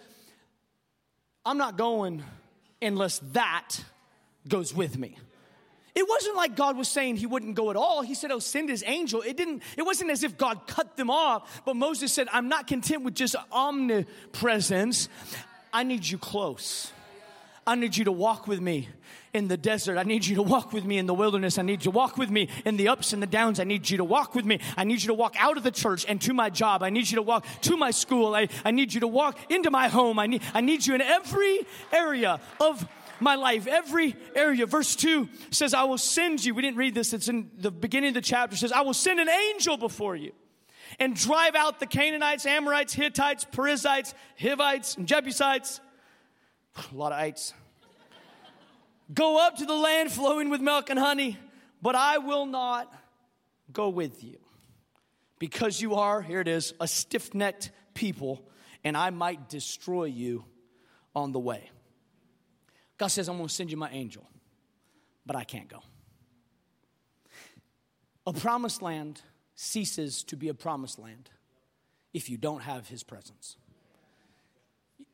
i'm 1.44 1.58
not 1.58 1.76
going 1.76 2.22
unless 2.80 3.18
that 3.32 3.76
goes 4.48 4.74
with 4.74 4.98
me. 4.98 5.16
It 5.96 6.06
wasn't 6.06 6.36
like 6.36 6.54
God 6.54 6.76
was 6.76 6.88
saying 6.88 7.16
he 7.16 7.24
wouldn't 7.24 7.54
go 7.54 7.70
at 7.70 7.76
all. 7.76 8.02
He 8.02 8.14
said, 8.14 8.30
"Oh, 8.30 8.38
send 8.38 8.68
his 8.68 8.84
angel." 8.86 9.22
It 9.22 9.38
didn't. 9.38 9.62
It 9.78 9.82
wasn't 9.82 10.10
as 10.10 10.22
if 10.22 10.36
God 10.36 10.66
cut 10.66 10.94
them 10.98 11.10
off. 11.10 11.62
But 11.64 11.74
Moses 11.74 12.12
said, 12.12 12.28
"I'm 12.30 12.48
not 12.48 12.66
content 12.66 13.02
with 13.02 13.14
just 13.14 13.34
omnipresence. 13.50 15.08
I 15.72 15.84
need 15.84 16.06
you 16.06 16.18
close. 16.18 16.92
I 17.66 17.74
need 17.74 17.96
you 17.96 18.04
to 18.04 18.12
walk 18.12 18.46
with 18.46 18.60
me 18.60 18.88
in 19.32 19.48
the 19.48 19.56
desert. 19.56 19.98
I 19.98 20.04
need 20.04 20.24
you 20.24 20.36
to 20.36 20.42
walk 20.42 20.72
with 20.72 20.84
me 20.84 20.98
in 20.98 21.06
the 21.06 21.14
wilderness. 21.14 21.58
I 21.58 21.62
need 21.62 21.84
you 21.84 21.90
to 21.90 21.96
walk 21.96 22.16
with 22.16 22.30
me 22.30 22.48
in 22.64 22.76
the 22.76 22.88
ups 22.88 23.12
and 23.12 23.22
the 23.22 23.26
downs. 23.26 23.58
I 23.58 23.64
need 23.64 23.88
you 23.90 23.96
to 23.96 24.04
walk 24.04 24.34
with 24.34 24.44
me. 24.44 24.60
I 24.76 24.84
need 24.84 25.02
you 25.02 25.08
to 25.08 25.14
walk 25.14 25.34
out 25.38 25.56
of 25.56 25.62
the 25.62 25.70
church 25.70 26.04
and 26.08 26.20
to 26.22 26.32
my 26.32 26.48
job. 26.48 26.82
I 26.82 26.90
need 26.90 27.10
you 27.10 27.16
to 27.16 27.22
walk 27.22 27.44
to 27.62 27.76
my 27.76 27.90
school. 27.90 28.34
I, 28.34 28.48
I 28.64 28.70
need 28.70 28.94
you 28.94 29.00
to 29.00 29.08
walk 29.08 29.38
into 29.50 29.70
my 29.70 29.88
home. 29.88 30.18
I 30.18 30.26
need, 30.26 30.42
I 30.54 30.60
need 30.60 30.86
you 30.86 30.94
in 30.94 31.00
every 31.00 31.66
area 31.92 32.40
of 32.60 32.86
my 33.20 33.34
life, 33.34 33.66
every 33.66 34.14
area. 34.34 34.66
Verse 34.66 34.96
2 34.96 35.28
says, 35.50 35.74
I 35.74 35.84
will 35.84 35.98
send 35.98 36.44
you. 36.44 36.54
We 36.54 36.62
didn't 36.62 36.76
read 36.76 36.94
this, 36.94 37.12
it's 37.12 37.28
in 37.28 37.50
the 37.58 37.70
beginning 37.70 38.08
of 38.08 38.14
the 38.14 38.20
chapter. 38.20 38.54
It 38.54 38.58
says, 38.58 38.72
I 38.72 38.82
will 38.82 38.94
send 38.94 39.20
an 39.20 39.28
angel 39.28 39.76
before 39.76 40.16
you 40.16 40.32
and 40.98 41.14
drive 41.14 41.54
out 41.54 41.80
the 41.80 41.86
Canaanites, 41.86 42.46
Amorites, 42.46 42.94
Hittites, 42.94 43.44
Perizzites, 43.44 44.14
Hivites, 44.40 44.96
and 44.96 45.06
Jebusites. 45.06 45.80
A 46.92 46.94
lot 46.94 47.12
of 47.12 47.18
ites. 47.18 47.54
Go 49.14 49.44
up 49.44 49.56
to 49.56 49.66
the 49.66 49.74
land 49.74 50.12
flowing 50.12 50.50
with 50.50 50.60
milk 50.60 50.90
and 50.90 50.98
honey, 50.98 51.38
but 51.82 51.94
I 51.94 52.18
will 52.18 52.46
not 52.46 52.92
go 53.72 53.88
with 53.88 54.24
you 54.24 54.38
because 55.38 55.80
you 55.80 55.96
are, 55.96 56.22
here 56.22 56.40
it 56.40 56.48
is, 56.48 56.72
a 56.80 56.88
stiff 56.88 57.34
necked 57.34 57.70
people, 57.94 58.42
and 58.84 58.96
I 58.96 59.10
might 59.10 59.48
destroy 59.48 60.04
you 60.04 60.44
on 61.14 61.32
the 61.32 61.38
way. 61.38 61.70
God 62.98 63.08
says, 63.08 63.28
I'm 63.28 63.36
going 63.36 63.48
to 63.48 63.54
send 63.54 63.70
you 63.70 63.76
my 63.76 63.90
angel, 63.90 64.26
but 65.24 65.36
I 65.36 65.44
can't 65.44 65.68
go. 65.68 65.80
A 68.26 68.32
promised 68.32 68.82
land 68.82 69.20
ceases 69.54 70.24
to 70.24 70.36
be 70.36 70.48
a 70.48 70.54
promised 70.54 70.98
land 70.98 71.30
if 72.12 72.28
you 72.28 72.36
don't 72.36 72.60
have 72.60 72.88
his 72.88 73.02
presence. 73.02 73.56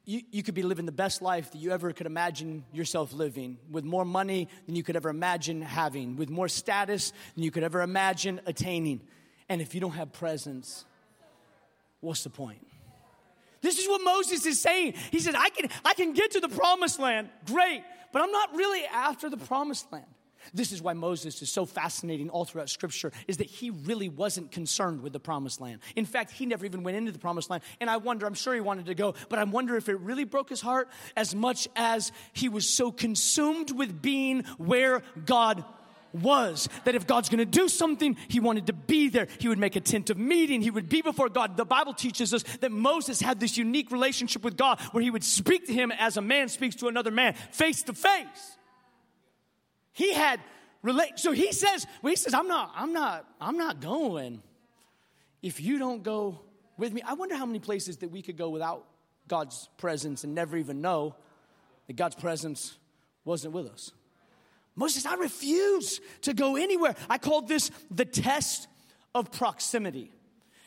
You, 0.05 0.23
you 0.31 0.43
could 0.43 0.55
be 0.55 0.63
living 0.63 0.87
the 0.87 0.93
best 0.93 1.23
life 1.23 1.53
that 1.53 1.59
you 1.59 1.71
ever 1.71 1.93
could 1.93 2.07
imagine 2.07 2.65
yourself 2.73 3.13
living, 3.13 3.59
with 3.71 3.85
more 3.85 4.05
money 4.05 4.49
than 4.67 4.75
you 4.75 4.83
could 4.83 4.97
ever 4.97 5.11
imagine 5.11 5.63
having, 5.63 6.17
with 6.17 6.31
more 6.31 6.49
status 6.49 7.13
than 7.35 7.45
you 7.45 7.51
could 7.51 7.63
ever 7.63 7.83
imagine 7.83 8.41
attaining. 8.47 9.01
And 9.49 9.61
if 9.61 9.75
you 9.75 9.81
don't 9.81 9.93
have 9.93 10.13
presence, 10.13 10.85
what's 12.01 12.25
the 12.25 12.31
point? 12.31 12.67
This 13.63 13.79
is 13.79 13.89
what 13.89 14.03
Moses 14.03 14.45
is 14.45 14.61
saying. 14.61 14.95
He 15.11 15.21
says, 15.21 15.35
I 15.37 15.49
can, 15.51 15.71
I 15.85 15.95
can 15.95 16.13
get 16.13 16.33
to 16.33 16.41
the 16.41 16.49
promised 16.49 16.99
land, 16.99 17.31
great, 17.47 17.83
but 18.13 18.21
I'm 18.21 18.33
not 18.33 18.55
really 18.55 18.85
after 18.87 19.31
the 19.31 19.37
promised 19.37 19.91
land. 19.93 20.05
This 20.53 20.73
is 20.73 20.83
why 20.83 20.93
Moses 20.93 21.41
is 21.41 21.51
so 21.51 21.65
fascinating 21.65 22.29
all 22.29 22.45
throughout 22.45 22.69
scripture 22.69 23.13
is 23.29 23.37
that 23.39 23.47
he 23.47 23.71
really 23.71 24.09
wasn't 24.09 24.51
concerned 24.51 25.03
with 25.03 25.13
the 25.13 25.21
promised 25.21 25.61
land. 25.61 25.81
In 25.97 26.05
fact, 26.05 26.33
he 26.33 26.47
never 26.47 26.67
even 26.67 26.83
went 26.83 26.97
into 26.97 27.13
the 27.13 27.19
promised 27.19 27.49
land. 27.49 27.63
And 27.81 27.89
I 27.89 27.99
wonder, 27.99 28.27
I'm 28.27 28.35
sure 28.35 28.55
he 28.55 28.61
wanted 28.61 28.87
to 28.87 28.95
go, 28.95 29.15
but 29.29 29.39
I 29.39 29.45
wonder 29.45 29.77
if 29.77 29.89
it 29.89 29.99
really 30.01 30.25
broke 30.25 30.49
his 30.49 30.61
heart 30.61 30.89
as 31.17 31.35
much 31.35 31.69
as 31.77 32.13
he 32.33 32.49
was 32.49 32.69
so 32.69 32.91
consumed 32.91 33.71
with 33.71 34.03
being 34.03 34.43
where 34.59 35.03
God 35.25 35.65
was 36.13 36.69
that 36.85 36.95
if 36.95 37.07
God's 37.07 37.29
going 37.29 37.39
to 37.39 37.45
do 37.45 37.69
something, 37.69 38.17
he 38.29 38.41
wanted 38.41 38.67
to 38.67 38.73
be 38.73 39.09
there. 39.09 39.29
He 39.39 39.49
would 39.49 39.59
make 39.59 39.77
a 39.77 39.81
tent 39.81 40.11
of 40.11 40.19
meeting. 40.19 40.61
He 40.61 40.71
would 40.71 40.89
be 40.89 41.03
before 41.03 41.29
God. 41.29 41.57
The 41.57 41.65
Bible 41.65 41.95
teaches 41.95 42.35
us 42.35 42.43
that 42.61 42.73
Moses 42.73 43.21
had 43.21 43.41
this 43.41 43.57
unique 43.57 43.91
relationship 43.91 44.45
with 44.45 44.57
God 44.57 44.81
where 44.93 45.03
he 45.03 45.11
would 45.11 45.25
speak 45.25 45.67
to 45.67 45.73
him 45.73 45.93
as 45.93 46.17
a 46.17 46.23
man 46.23 46.49
speaks 46.49 46.77
to 46.77 46.89
another 46.89 47.11
man, 47.11 47.35
face 47.51 47.83
to 47.85 47.93
face. 47.93 48.57
He 49.93 50.13
had 50.13 50.41
relate. 50.83 51.19
So 51.19 51.33
he 51.33 51.53
says, 51.53 51.87
well, 52.03 52.11
he 52.11 52.17
says, 52.17 52.35
I'm 52.35 52.49
not, 52.49 52.73
I'm 52.75 52.93
not, 52.93 53.27
I'm 53.41 53.57
not 53.57 53.81
going 53.81 54.43
if 55.43 55.61
you 55.61 55.79
don't 55.79 56.03
go 56.03 56.41
with 56.77 56.93
me. 56.93 57.03
I 57.07 57.15
wonder 57.15 57.37
how 57.37 57.47
many 57.47 57.59
places 57.59 57.99
that 57.99 58.11
we 58.11 58.23
could 58.23 58.37
go 58.37 58.51
without 58.51 58.87
God's 59.29 59.69
presence 59.79 60.25
and 60.25 60.35
never 60.35 60.57
even 60.57 60.81
know 60.81 61.15
that 61.87 61.97
God's 61.97 62.17
presence 62.17 62.77
wasn't 63.25 63.55
with 63.55 63.67
us. 63.67 63.93
Moses, 64.75 65.05
I 65.05 65.15
refuse 65.15 66.01
to 66.23 66.33
go 66.33 66.57
anywhere. 66.57 66.95
I 67.09 67.19
called 67.19 67.49
this 67.49 67.71
the 67.91 68.05
test 68.05 68.69
of 69.15 69.31
proximity. 69.31 70.13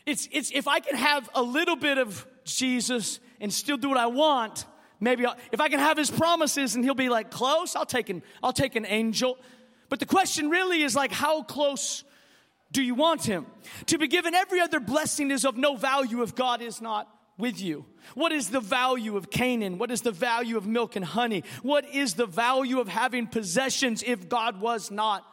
It's, 0.06 0.30
it's 0.32 0.52
if 0.52 0.68
I 0.68 0.80
can 0.80 0.96
have 0.96 1.30
a 1.34 1.42
little 1.42 1.76
bit 1.76 1.98
of 1.98 2.28
Jesus 2.44 3.20
and 3.42 3.52
still 3.52 3.78
do 3.78 3.90
what 3.90 3.98
I 3.98 4.06
want, 4.08 4.66
maybe 5.00 5.26
I'll, 5.26 5.36
if 5.52 5.60
I 5.60 5.70
can 5.70 5.80
have 5.80 5.98
his 5.98 6.12
promises 6.12 6.76
and 6.76 6.84
he'll 6.84 6.94
be 6.94 7.10
like 7.10 7.32
close, 7.32 7.76
I'll 7.76 7.86
take 7.86 8.10
an, 8.10 8.22
I'll 8.44 8.54
take 8.54 8.76
an 8.76 8.86
angel. 8.86 9.38
But 9.90 10.00
the 10.00 10.06
question 10.06 10.50
really 10.50 10.84
is 10.84 10.96
like, 10.96 11.12
how 11.12 11.42
close 11.42 12.04
do 12.72 12.84
you 12.84 12.94
want 12.94 13.24
him? 13.24 13.48
To 13.88 13.98
be 13.98 14.08
given 14.08 14.36
every 14.36 14.60
other 14.60 14.80
blessing 14.80 15.32
is 15.32 15.46
of 15.46 15.58
no 15.58 15.76
value 15.76 16.22
if 16.22 16.36
God 16.36 16.62
is 16.62 16.82
not 16.82 17.10
with 17.38 17.62
you? 17.62 17.86
What 18.14 18.32
is 18.32 18.50
the 18.50 18.60
value 18.60 19.18
of 19.18 19.30
Canaan? 19.30 19.78
What 19.78 19.92
is 19.92 20.02
the 20.02 20.12
value 20.12 20.58
of 20.58 20.68
milk 20.68 20.96
and 20.96 21.04
honey? 21.04 21.44
What 21.64 21.86
is 21.94 22.14
the 22.14 22.26
value 22.26 22.80
of 22.80 22.88
having 22.88 23.28
possessions 23.28 24.04
if 24.06 24.30
God 24.30 24.62
was 24.62 24.92
not 24.92 25.26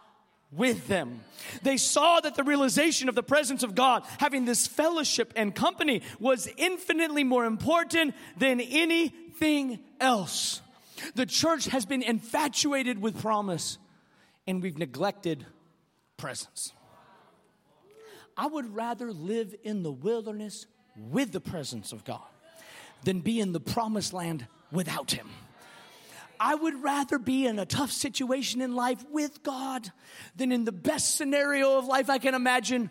with 0.51 0.89
them? 0.89 1.21
They 1.63 1.77
saw 1.77 2.21
that 2.21 2.35
the 2.35 2.45
realization 2.45 3.09
of 3.09 3.15
the 3.15 3.23
presence 3.23 3.63
of 3.63 3.75
God, 3.75 4.05
having 4.19 4.45
this 4.45 4.67
fellowship 4.67 5.33
and 5.37 5.55
company, 5.55 6.03
was 6.19 6.49
infinitely 6.57 7.25
more 7.25 7.45
important 7.45 8.15
than 8.37 8.61
anything 8.61 9.79
else. 10.01 10.61
The 11.15 11.27
church 11.27 11.67
has 11.67 11.87
been 11.87 12.03
infatuated 12.03 13.01
with 13.01 13.21
promise 13.21 13.79
and 14.47 14.63
we've 14.63 14.79
neglected 14.79 15.47
presence. 16.17 16.73
I 18.37 18.47
would 18.47 18.75
rather 18.75 19.13
live 19.13 19.55
in 19.63 19.83
the 19.83 19.93
wilderness 19.93 20.67
with 20.97 21.33
the 21.33 21.41
presence 21.41 21.93
of 21.93 22.05
God 22.05 22.21
than 23.05 23.21
be 23.21 23.41
in 23.41 23.53
the 23.53 23.61
promised 23.61 24.13
land 24.13 24.47
without 24.71 25.11
Him. 25.11 25.29
I 26.39 26.55
would 26.55 26.83
rather 26.83 27.19
be 27.19 27.47
in 27.47 27.59
a 27.59 27.67
tough 27.67 27.93
situation 27.93 28.61
in 28.61 28.75
life 28.75 29.05
with 29.11 29.43
God 29.43 29.91
than 30.35 30.51
in 30.51 30.65
the 30.65 30.73
best 30.73 31.17
scenario 31.17 31.79
of 31.79 31.87
life 31.87 32.11
I 32.11 32.19
can 32.19 32.35
imagine 32.35 32.91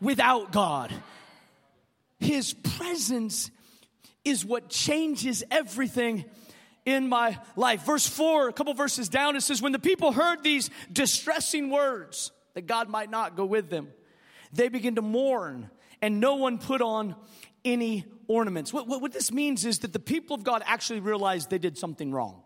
without 0.00 0.50
God. 0.50 0.92
His 2.18 2.54
presence 2.54 3.50
is 4.24 4.44
what 4.44 4.68
changes 4.68 5.44
everything 5.50 6.24
in 6.84 7.08
my 7.08 7.38
life. 7.54 7.84
Verse 7.84 8.06
4, 8.06 8.48
a 8.48 8.52
couple 8.52 8.74
verses 8.74 9.08
down, 9.08 9.36
it 9.36 9.42
says, 9.42 9.62
When 9.62 9.72
the 9.72 9.78
people 9.78 10.12
heard 10.12 10.42
these 10.42 10.70
distressing 10.92 11.70
words 11.70 12.32
that 12.54 12.66
God 12.66 12.88
might 12.88 13.10
not 13.10 13.36
go 13.36 13.44
with 13.44 13.70
them, 13.70 13.88
they 14.52 14.68
begin 14.68 14.96
to 14.96 15.02
mourn 15.02 15.70
and 16.06 16.20
no 16.20 16.36
one 16.36 16.58
put 16.58 16.80
on 16.80 17.16
any 17.64 18.04
ornaments. 18.28 18.72
What, 18.72 18.86
what, 18.86 19.02
what, 19.02 19.12
this 19.12 19.32
means 19.32 19.64
is 19.64 19.80
that 19.80 19.92
the 19.92 19.98
people 19.98 20.36
of 20.36 20.44
God 20.44 20.62
actually 20.64 21.00
realized 21.00 21.50
they 21.50 21.58
did 21.58 21.76
something 21.76 22.12
wrong. 22.12 22.42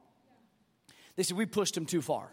They 1.16 1.24
said, 1.24 1.36
We 1.36 1.44
pushed 1.44 1.74
them 1.74 1.84
too 1.84 2.00
far. 2.00 2.32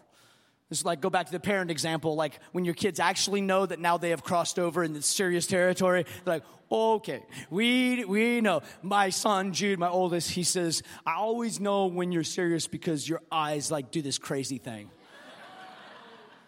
This 0.70 0.78
is 0.78 0.84
like 0.86 1.02
go 1.02 1.10
back 1.10 1.26
to 1.26 1.32
the 1.32 1.38
parent 1.38 1.70
example, 1.70 2.14
like 2.14 2.40
when 2.52 2.64
your 2.64 2.72
kids 2.72 2.98
actually 2.98 3.42
know 3.42 3.66
that 3.66 3.78
now 3.78 3.98
they 3.98 4.08
have 4.08 4.24
crossed 4.24 4.58
over 4.58 4.82
in 4.82 5.02
serious 5.02 5.46
territory, 5.46 6.06
they're 6.24 6.36
like, 6.36 6.44
okay, 6.72 7.22
we 7.50 8.06
we 8.06 8.40
know. 8.40 8.62
My 8.80 9.10
son 9.10 9.52
Jude, 9.52 9.78
my 9.78 9.88
oldest, 9.88 10.30
he 10.30 10.44
says, 10.44 10.82
I 11.04 11.16
always 11.16 11.60
know 11.60 11.88
when 11.88 12.10
you're 12.10 12.24
serious 12.24 12.66
because 12.66 13.06
your 13.06 13.20
eyes 13.30 13.70
like 13.70 13.90
do 13.90 14.00
this 14.00 14.16
crazy 14.16 14.56
thing. 14.56 14.90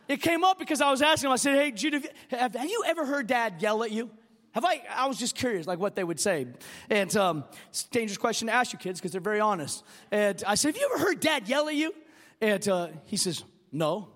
It 0.08 0.22
came 0.22 0.42
up 0.42 0.58
because 0.58 0.80
I 0.80 0.90
was 0.90 1.02
asking 1.02 1.28
him, 1.28 1.32
I 1.34 1.36
said, 1.36 1.56
Hey, 1.56 1.70
Jude, 1.70 2.08
have, 2.30 2.54
have 2.54 2.70
you 2.70 2.82
ever 2.86 3.04
heard 3.04 3.26
dad 3.26 3.60
yell 3.60 3.82
at 3.82 3.90
you? 3.90 4.10
Have 4.52 4.64
I? 4.64 4.82
I 4.94 5.06
was 5.06 5.18
just 5.18 5.36
curious, 5.36 5.66
like 5.66 5.78
what 5.78 5.94
they 5.94 6.02
would 6.02 6.18
say. 6.18 6.46
And 6.88 7.14
um, 7.16 7.44
it's 7.68 7.84
a 7.84 7.90
dangerous 7.90 8.18
question 8.18 8.48
to 8.48 8.54
ask 8.54 8.72
you 8.72 8.78
kids 8.78 9.00
because 9.00 9.12
they're 9.12 9.20
very 9.20 9.40
honest. 9.40 9.84
And 10.10 10.42
I 10.46 10.56
said, 10.56 10.74
Have 10.74 10.80
you 10.80 10.90
ever 10.92 11.04
heard 11.04 11.20
dad 11.20 11.48
yell 11.48 11.68
at 11.68 11.74
you? 11.74 11.94
And 12.40 12.66
uh, 12.68 12.88
he 13.06 13.16
says, 13.16 13.44
No, 13.70 14.08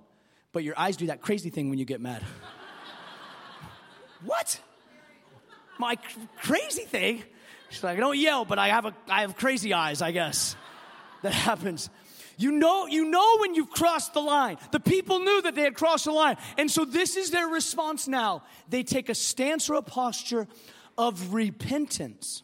but 0.52 0.64
your 0.64 0.78
eyes 0.78 0.96
do 0.96 1.06
that 1.06 1.20
crazy 1.20 1.50
thing 1.50 1.70
when 1.70 1.78
you 1.78 1.84
get 1.84 2.00
mad. 2.00 2.22
what? 4.24 4.60
My 5.78 5.96
cr- 5.96 6.20
crazy 6.42 6.84
thing? 6.84 7.22
She's 7.70 7.82
like, 7.82 7.96
I 7.96 8.00
don't 8.00 8.18
yell, 8.18 8.44
but 8.44 8.58
I 8.58 8.68
have, 8.68 8.86
a, 8.86 8.94
I 9.08 9.22
have 9.22 9.36
crazy 9.36 9.72
eyes, 9.72 10.00
I 10.00 10.12
guess. 10.12 10.56
That 11.22 11.32
happens. 11.32 11.90
You 12.36 12.52
know, 12.52 12.86
you 12.86 13.04
know 13.04 13.38
when 13.38 13.54
you've 13.54 13.70
crossed 13.70 14.14
the 14.14 14.20
line. 14.20 14.56
The 14.72 14.80
people 14.80 15.20
knew 15.20 15.42
that 15.42 15.54
they 15.54 15.62
had 15.62 15.74
crossed 15.74 16.04
the 16.04 16.12
line. 16.12 16.36
And 16.58 16.70
so 16.70 16.84
this 16.84 17.16
is 17.16 17.30
their 17.30 17.48
response 17.48 18.08
now. 18.08 18.42
They 18.68 18.82
take 18.82 19.08
a 19.08 19.14
stance 19.14 19.70
or 19.70 19.74
a 19.74 19.82
posture 19.82 20.46
of 20.96 21.34
repentance. 21.34 22.42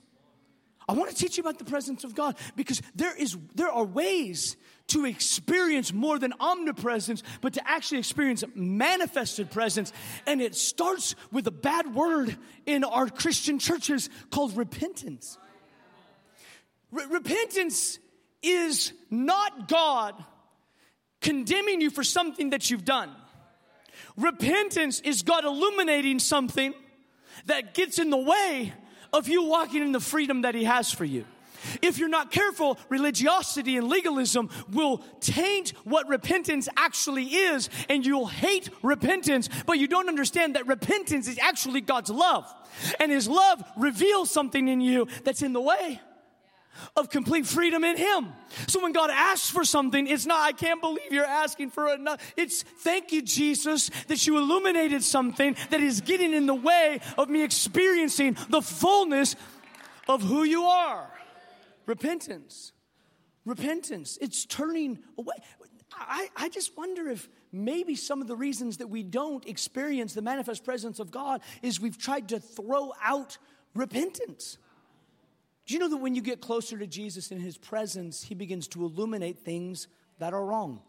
I 0.88 0.92
want 0.92 1.11
to 1.11 1.16
teach 1.16 1.37
you 1.37 1.42
about 1.42 1.59
the 1.59 1.64
presence 1.64 2.02
of 2.02 2.16
God 2.16 2.37
because 2.56 2.82
there 2.97 3.16
is 3.16 3.37
there 3.54 3.70
are 3.70 3.85
ways 3.85 4.56
to 4.88 5.04
experience 5.04 5.92
more 5.92 6.18
than 6.18 6.35
omnipresence, 6.40 7.23
but 7.40 7.52
to 7.52 7.68
actually 7.68 7.99
experience 7.99 8.42
manifested 8.56 9.52
presence. 9.52 9.92
And 10.26 10.42
it 10.42 10.56
starts 10.56 11.14
with 11.30 11.47
a 11.47 11.52
bad 11.52 11.94
word 11.94 12.37
in 12.66 12.82
our 12.82 13.09
Christian 13.09 13.61
churches 13.61 14.11
called 14.30 14.56
repentance. 14.56 15.38
repentance 16.90 18.00
is 18.42 18.92
not 19.11 19.68
God 19.68 20.14
condemning 21.20 21.80
you 21.80 21.90
for 21.90 22.04
something 22.04 22.50
that 22.50 22.70
you've 22.70 22.85
done. 22.85 23.11
Repentance 24.16 25.00
is 25.00 25.23
God 25.23 25.44
illuminating 25.44 26.18
something 26.18 26.75
that 27.47 27.75
gets 27.75 27.99
in 27.99 28.11
the 28.11 28.16
way 28.16 28.73
of 29.12 29.28
you 29.28 29.44
walking 29.44 29.82
in 29.82 29.92
the 29.92 30.00
freedom 30.00 30.42
that 30.42 30.54
He 30.54 30.64
has 30.64 30.90
for 30.90 31.04
you. 31.04 31.25
If 31.82 31.99
you're 31.99 32.09
not 32.09 32.30
careful, 32.30 32.78
religiosity 32.88 33.76
and 33.76 33.88
legalism 33.88 34.49
will 34.73 34.99
taint 35.20 35.70
what 35.85 36.09
repentance 36.09 36.70
actually 36.75 37.26
is, 37.26 37.68
and 37.90 38.04
you'll 38.04 38.26
hate 38.26 38.70
repentance, 38.82 39.49
but 39.66 39.78
you 39.78 39.87
don't 39.87 40.09
understand 40.09 40.56
that 40.56 40.66
repentance 40.66 41.28
is 41.28 41.38
actually 41.38 41.82
God's 41.82 42.11
love. 42.11 42.50
And 42.99 43.12
His 43.12 43.28
love 43.28 43.62
reveals 43.76 44.30
something 44.30 44.68
in 44.68 44.80
you 44.80 45.06
that's 45.25 45.42
in 45.42 45.52
the 45.52 45.61
way 45.61 46.00
of 46.96 47.10
complete 47.10 47.46
freedom 47.46 47.84
in 47.84 47.96
Him. 47.96 48.28
So 48.66 48.82
when 48.82 48.92
God 48.92 49.10
asks 49.10 49.50
for 49.50 49.64
something, 49.64 50.06
it's 50.06 50.26
not, 50.26 50.40
I 50.40 50.52
can't 50.52 50.80
believe 50.80 51.10
you're 51.10 51.24
asking 51.24 51.70
for 51.70 51.88
it. 51.88 52.00
It's 52.36 52.62
thank 52.62 53.12
you, 53.12 53.22
Jesus, 53.22 53.90
that 54.08 54.26
you 54.26 54.38
illuminated 54.38 55.02
something 55.02 55.56
that 55.70 55.80
is 55.80 56.00
getting 56.00 56.32
in 56.32 56.46
the 56.46 56.54
way 56.54 57.00
of 57.18 57.28
me 57.28 57.42
experiencing 57.42 58.36
the 58.48 58.62
fullness 58.62 59.36
of 60.08 60.22
who 60.22 60.42
you 60.44 60.64
are. 60.64 61.10
Repentance. 61.86 62.72
Repentance. 63.44 64.18
It's 64.20 64.44
turning 64.44 64.98
away. 65.18 65.34
I, 65.92 66.28
I 66.36 66.48
just 66.48 66.76
wonder 66.76 67.08
if 67.08 67.28
maybe 67.52 67.94
some 67.96 68.22
of 68.22 68.28
the 68.28 68.36
reasons 68.36 68.78
that 68.78 68.88
we 68.88 69.02
don't 69.02 69.46
experience 69.46 70.14
the 70.14 70.22
manifest 70.22 70.64
presence 70.64 71.00
of 71.00 71.10
God 71.10 71.40
is 71.62 71.80
we've 71.80 71.98
tried 71.98 72.28
to 72.28 72.40
throw 72.40 72.92
out 73.02 73.38
repentance. 73.74 74.58
Do 75.70 75.74
you 75.74 75.78
know 75.78 75.90
that 75.90 75.98
when 75.98 76.16
you 76.16 76.20
get 76.20 76.40
closer 76.40 76.76
to 76.76 76.86
Jesus 76.88 77.30
in 77.30 77.38
his 77.38 77.56
presence, 77.56 78.24
he 78.24 78.34
begins 78.34 78.66
to 78.70 78.84
illuminate 78.84 79.38
things 79.38 79.86
that 80.18 80.34
are 80.34 80.44
wrong? 80.44 80.80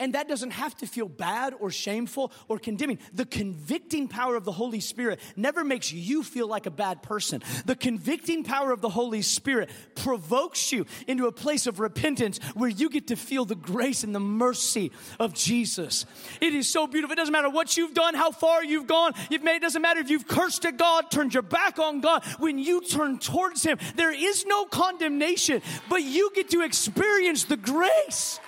And 0.00 0.14
that 0.14 0.28
doesn't 0.28 0.50
have 0.50 0.76
to 0.78 0.86
feel 0.86 1.08
bad 1.08 1.54
or 1.58 1.70
shameful 1.70 2.32
or 2.48 2.58
condemning. 2.58 2.98
The 3.12 3.24
convicting 3.24 4.08
power 4.08 4.34
of 4.34 4.44
the 4.44 4.52
Holy 4.52 4.80
Spirit 4.80 5.20
never 5.36 5.62
makes 5.62 5.92
you 5.92 6.22
feel 6.22 6.48
like 6.48 6.66
a 6.66 6.70
bad 6.70 7.02
person. 7.02 7.42
The 7.64 7.76
convicting 7.76 8.42
power 8.42 8.72
of 8.72 8.80
the 8.80 8.88
Holy 8.88 9.22
Spirit 9.22 9.70
provokes 9.94 10.72
you 10.72 10.86
into 11.06 11.26
a 11.26 11.32
place 11.32 11.66
of 11.66 11.78
repentance 11.78 12.38
where 12.54 12.68
you 12.68 12.90
get 12.90 13.08
to 13.08 13.16
feel 13.16 13.44
the 13.44 13.54
grace 13.54 14.02
and 14.02 14.14
the 14.14 14.20
mercy 14.20 14.90
of 15.20 15.32
Jesus. 15.32 16.06
It 16.40 16.54
is 16.54 16.68
so 16.68 16.86
beautiful. 16.88 17.12
It 17.12 17.16
doesn't 17.16 17.32
matter 17.32 17.50
what 17.50 17.76
you've 17.76 17.94
done, 17.94 18.14
how 18.14 18.32
far 18.32 18.64
you've 18.64 18.88
gone. 18.88 19.12
You've 19.30 19.44
made, 19.44 19.56
it 19.56 19.62
doesn't 19.62 19.82
matter 19.82 20.00
if 20.00 20.10
you've 20.10 20.26
cursed 20.26 20.64
at 20.64 20.76
God, 20.76 21.10
turned 21.10 21.34
your 21.34 21.42
back 21.42 21.78
on 21.78 22.00
God. 22.00 22.24
When 22.38 22.58
you 22.58 22.80
turn 22.80 23.18
towards 23.18 23.62
Him, 23.62 23.78
there 23.94 24.12
is 24.12 24.44
no 24.44 24.64
condemnation, 24.64 25.62
but 25.88 26.02
you 26.02 26.30
get 26.34 26.50
to 26.50 26.62
experience 26.62 27.44
the 27.44 27.56
grace 27.56 28.40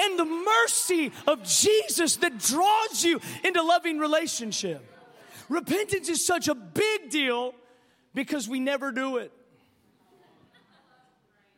and 0.00 0.18
the 0.18 0.24
mercy 0.24 1.12
of 1.26 1.42
Jesus 1.44 2.16
that 2.16 2.38
draws 2.38 3.04
you 3.04 3.20
into 3.42 3.62
loving 3.62 3.98
relationship. 3.98 4.84
Repentance 5.48 6.08
is 6.08 6.26
such 6.26 6.48
a 6.48 6.54
big 6.54 7.10
deal 7.10 7.54
because 8.14 8.48
we 8.48 8.60
never 8.60 8.92
do 8.92 9.18
it. 9.18 9.32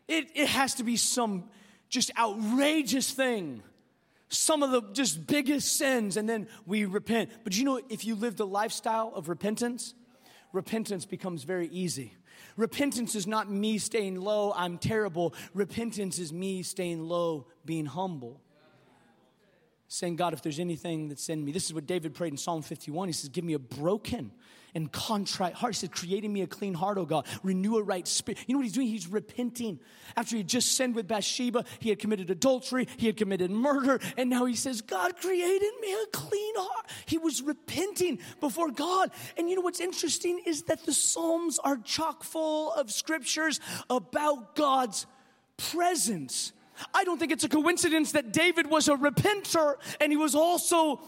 It, 0.08 0.28
it 0.34 0.48
has 0.48 0.74
to 0.74 0.84
be 0.84 0.96
some 0.96 1.44
just 1.88 2.10
outrageous 2.18 3.10
thing. 3.10 3.62
Some 4.28 4.62
of 4.62 4.72
the 4.72 4.82
just 4.92 5.26
biggest 5.26 5.76
sins, 5.76 6.16
and 6.16 6.28
then 6.28 6.48
we 6.66 6.84
repent. 6.84 7.30
But 7.44 7.56
you 7.56 7.64
know, 7.64 7.80
if 7.88 8.04
you 8.04 8.16
lived 8.16 8.40
a 8.40 8.44
lifestyle 8.44 9.12
of 9.14 9.28
repentance, 9.28 9.94
repentance 10.52 11.06
becomes 11.06 11.44
very 11.44 11.68
easy. 11.68 12.15
Repentance 12.56 13.14
is 13.14 13.26
not 13.26 13.50
me 13.50 13.78
staying 13.78 14.20
low, 14.20 14.52
I'm 14.56 14.78
terrible. 14.78 15.34
Repentance 15.54 16.18
is 16.18 16.32
me 16.32 16.62
staying 16.62 17.02
low, 17.02 17.46
being 17.64 17.86
humble. 17.86 18.40
Saying, 19.88 20.16
God, 20.16 20.32
if 20.32 20.42
there's 20.42 20.58
anything 20.58 21.08
that's 21.08 21.28
in 21.28 21.44
me, 21.44 21.52
this 21.52 21.66
is 21.66 21.74
what 21.74 21.86
David 21.86 22.14
prayed 22.14 22.32
in 22.32 22.36
Psalm 22.36 22.62
51. 22.62 23.08
He 23.08 23.12
says, 23.12 23.28
Give 23.28 23.44
me 23.44 23.52
a 23.52 23.58
broken 23.58 24.32
and 24.76 24.92
contrite 24.92 25.54
heart. 25.54 25.74
He 25.74 25.78
said, 25.78 25.90
Creating 25.90 26.30
me 26.30 26.42
a 26.42 26.46
clean 26.46 26.74
heart, 26.74 26.98
oh 26.98 27.06
God. 27.06 27.26
Renew 27.42 27.78
a 27.78 27.82
right 27.82 28.06
spirit. 28.06 28.38
You 28.46 28.54
know 28.54 28.58
what 28.58 28.64
he's 28.64 28.74
doing? 28.74 28.88
He's 28.88 29.08
repenting. 29.08 29.80
After 30.16 30.36
he 30.36 30.42
just 30.42 30.72
sinned 30.72 30.94
with 30.94 31.08
Bathsheba, 31.08 31.64
he 31.80 31.88
had 31.88 31.98
committed 31.98 32.30
adultery, 32.30 32.86
he 32.98 33.06
had 33.06 33.16
committed 33.16 33.50
murder, 33.50 33.98
and 34.18 34.28
now 34.28 34.44
he 34.44 34.54
says, 34.54 34.82
God 34.82 35.16
created 35.16 35.72
me 35.80 35.94
a 35.94 36.06
clean 36.12 36.54
heart. 36.56 36.86
He 37.06 37.16
was 37.16 37.40
repenting 37.40 38.18
before 38.38 38.70
God. 38.70 39.10
And 39.38 39.48
you 39.48 39.56
know 39.56 39.62
what's 39.62 39.80
interesting 39.80 40.42
is 40.44 40.64
that 40.64 40.84
the 40.84 40.92
Psalms 40.92 41.58
are 41.58 41.78
chock 41.78 42.22
full 42.22 42.72
of 42.74 42.90
scriptures 42.90 43.60
about 43.88 44.56
God's 44.56 45.06
presence. 45.56 46.52
I 46.92 47.04
don't 47.04 47.18
think 47.18 47.32
it's 47.32 47.44
a 47.44 47.48
coincidence 47.48 48.12
that 48.12 48.34
David 48.34 48.68
was 48.68 48.88
a 48.88 48.94
repenter 48.96 49.76
and 50.02 50.12
he 50.12 50.16
was 50.18 50.34
also 50.34 51.00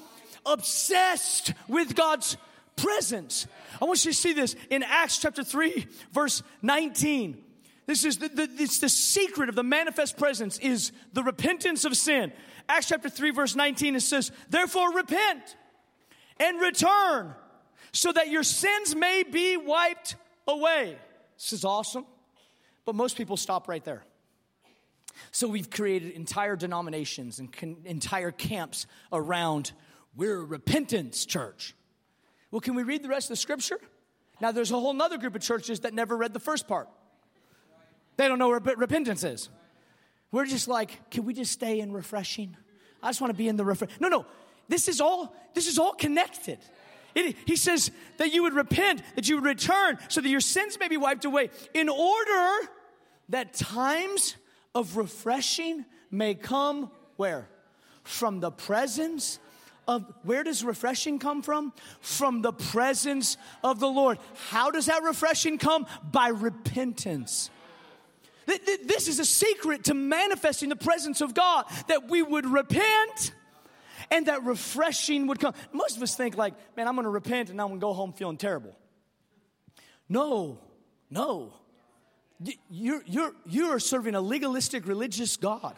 obsessed 0.47 1.53
with 1.69 1.95
God's 1.95 2.39
presence. 2.79 3.47
I 3.81 3.85
want 3.85 4.05
you 4.05 4.13
to 4.13 4.17
see 4.17 4.33
this 4.33 4.57
in 4.71 4.83
Acts 4.83 5.19
chapter 5.19 5.45
3, 5.45 5.87
verse 6.13 6.43
19. 6.63 7.45
This 7.87 8.05
is 8.05 8.19
the, 8.19 8.29
the, 8.29 8.49
it's 8.59 8.81
the 8.81 8.89
secret 8.89 9.49
of 9.49 9.55
the 9.55 9.63
manifest 9.63 10.17
presence 10.17 10.59
is 10.59 10.93
the 11.13 11.23
repentance 11.23 11.85
of 11.85 11.97
sin. 11.97 12.33
Acts 12.69 12.89
chapter 12.89 13.09
3, 13.09 13.31
verse 13.31 13.55
19, 13.55 13.97
it 13.97 14.01
says, 14.01 14.31
Therefore 14.51 14.93
repent 14.93 15.57
and 16.39 16.61
return 16.61 17.35
so 17.93 18.13
that 18.13 18.29
your 18.29 18.43
sins 18.43 18.95
may 18.95 19.23
be 19.23 19.57
wiped 19.57 20.17
away. 20.47 20.97
This 21.37 21.53
is 21.53 21.65
awesome. 21.65 22.05
But 22.85 22.95
most 22.95 23.17
people 23.17 23.37
stop 23.37 23.69
right 23.69 23.85
there. 23.85 24.03
So 25.31 25.49
we've 25.49 25.69
created 25.69 26.13
entire 26.13 26.57
denominations 26.57 27.39
and 27.39 27.53
con- 27.53 27.79
entire 27.85 28.31
camps 28.31 28.87
around 29.13 29.73
we're 30.17 30.41
a 30.41 30.45
repentance 30.45 31.25
church. 31.27 31.75
Well, 32.51 32.61
can 32.61 32.75
we 32.75 32.83
read 32.83 33.03
the 33.03 33.09
rest 33.09 33.27
of 33.27 33.31
the 33.31 33.37
scripture? 33.37 33.79
Now, 34.41 34.53
there's 34.53 34.71
a 34.71 34.79
whole 34.79 35.01
other 35.01 35.19
group 35.19 35.35
of 35.35 35.43
churches 35.43 35.81
that 35.81 35.95
never 35.95 36.17
read 36.17 36.33
the 36.33 36.41
first 36.41 36.69
part. 36.69 36.89
They 38.17 38.29
don't 38.29 38.39
know 38.39 38.49
where 38.49 38.61
repentance 38.61 39.25
is. 39.25 39.49
We're 40.31 40.47
just 40.47 40.69
like, 40.69 41.11
can 41.11 41.25
we 41.25 41.35
just 41.35 41.53
stay 41.53 41.81
in 41.81 41.93
refreshing? 41.93 42.57
I 43.03 43.09
just 43.09 43.21
want 43.21 43.33
to 43.33 43.37
be 43.37 43.49
in 43.49 43.57
the 43.57 43.65
refresh. 43.65 43.91
No, 44.01 44.09
no. 44.09 44.27
This 44.69 44.89
is 44.89 45.01
all. 45.01 45.35
This 45.55 45.67
is 45.67 45.79
all 45.79 45.93
connected. 45.93 46.59
It, 47.15 47.37
he 47.47 47.57
says 47.57 47.91
that 48.19 48.33
you 48.33 48.43
would 48.43 48.55
repent, 48.55 49.03
that 49.15 49.29
you 49.29 49.37
would 49.37 49.45
return, 49.45 49.99
so 50.09 50.21
that 50.21 50.29
your 50.29 50.41
sins 50.41 50.79
may 50.79 50.89
be 50.89 50.97
wiped 50.97 51.25
away, 51.25 51.51
in 51.75 51.89
order 51.89 52.69
that 53.31 53.55
times 53.55 54.37
of 54.75 54.97
refreshing 54.97 55.85
may 56.11 56.35
come 56.35 56.91
where? 57.17 57.49
From 58.03 58.41
the 58.41 58.51
presence 58.51 59.39
of 59.89 60.05
where 60.23 60.45
does 60.45 60.63
refreshing 60.63 61.19
come 61.19 61.43
from? 61.43 61.73
From 62.01 62.43
the 62.43 62.53
presence 62.53 63.39
of 63.65 63.81
the 63.81 63.89
Lord. 63.89 64.19
How 64.51 64.71
does 64.71 64.87
that 64.87 65.03
refreshing 65.03 65.59
come? 65.59 65.87
By 66.13 66.29
repentance. 66.29 67.51
This 68.47 69.09
is 69.09 69.19
a 69.19 69.25
secret 69.25 69.85
to 69.85 69.95
manifesting 69.95 70.69
the 70.69 70.77
presence 70.77 71.21
of 71.21 71.35
God 71.35 71.65
that 71.89 72.09
we 72.09 72.23
would 72.23 72.47
repent 72.47 73.33
and 74.11 74.27
that 74.27 74.45
refreshing 74.45 75.27
would 75.27 75.41
come. 75.41 75.55
Most 75.73 75.97
of 75.97 76.03
us 76.03 76.15
think, 76.15 76.37
like, 76.37 76.55
man, 76.77 76.89
I'm 76.89 76.97
gonna 76.97 77.11
repent 77.11 77.51
and 77.51 77.61
I'm 77.61 77.69
gonna 77.69 77.81
go 77.81 77.93
home 77.93 78.13
feeling 78.13 78.37
terrible. 78.37 78.75
No, 80.09 80.59
no. 81.11 81.53
You're, 82.71 83.03
you're, 83.05 83.33
you're 83.47 83.79
serving 83.81 84.15
a 84.15 84.21
legalistic 84.21 84.87
religious 84.87 85.37
God. 85.37 85.77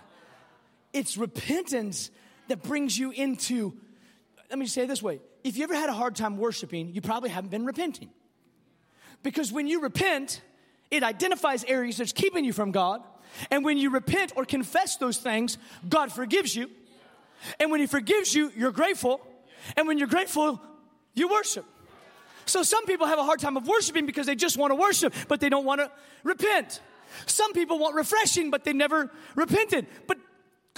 It's 0.93 1.17
repentance 1.17 2.11
that 2.49 2.63
brings 2.63 2.99
you 2.99 3.11
into, 3.11 3.75
let 4.51 4.59
me 4.59 4.67
say 4.67 4.83
it 4.83 4.89
this 4.89 5.03
way. 5.03 5.21
If 5.45 5.57
you 5.57 5.65
ever 5.65 5.75
had 5.75 5.89
a 5.89 5.95
hard 5.95 6.17
time 6.17 6.37
worshiping, 6.37 6.93
you 6.93 7.01
probably 7.01 7.31
haven't 7.31 7.51
been 7.51 7.65
repenting. 7.65 8.11
Because 9.23 9.53
when 9.53 9.67
you 9.67 9.81
repent, 9.81 10.43
it 10.91 11.03
identifies 11.03 11.63
areas 11.65 11.99
that's 11.99 12.13
keeping 12.13 12.45
you 12.45 12.53
from 12.53 12.73
God. 12.73 13.03
And 13.51 13.65
when 13.65 13.79
you 13.79 13.91
repent 13.91 14.33
or 14.35 14.45
confess 14.45 14.97
those 14.97 15.19
things, 15.19 15.57
God 15.89 16.11
forgives 16.11 16.55
you. 16.55 16.69
And 17.61 17.71
when 17.71 17.81
He 17.81 17.87
forgives 17.87 18.35
you, 18.35 18.53
you're 18.57 18.73
grateful. 18.73 19.21
And 19.77 19.87
when 19.87 19.99
you're 19.99 20.09
grateful, 20.09 20.61
you 21.15 21.29
worship. 21.29 21.65
So 22.47 22.63
some 22.65 22.85
people 22.87 23.07
have 23.07 23.19
a 23.19 23.25
hard 23.25 23.39
time 23.39 23.57
of 23.57 23.69
worshiping 23.69 24.07
because 24.07 24.27
they 24.27 24.35
just 24.35 24.57
want 24.57 24.73
to 24.73 24.75
worship, 24.75 25.15
but 25.29 25.41
they 25.41 25.49
don't 25.49 25.65
want 25.65 25.81
to 25.81 25.91
repent. 26.25 26.81
Some 27.27 27.53
people 27.53 27.79
want 27.79 27.95
refreshing, 27.95 28.51
but 28.51 28.65
they 28.65 28.73
never 28.73 29.11
repented. 29.37 29.87
But 30.07 30.19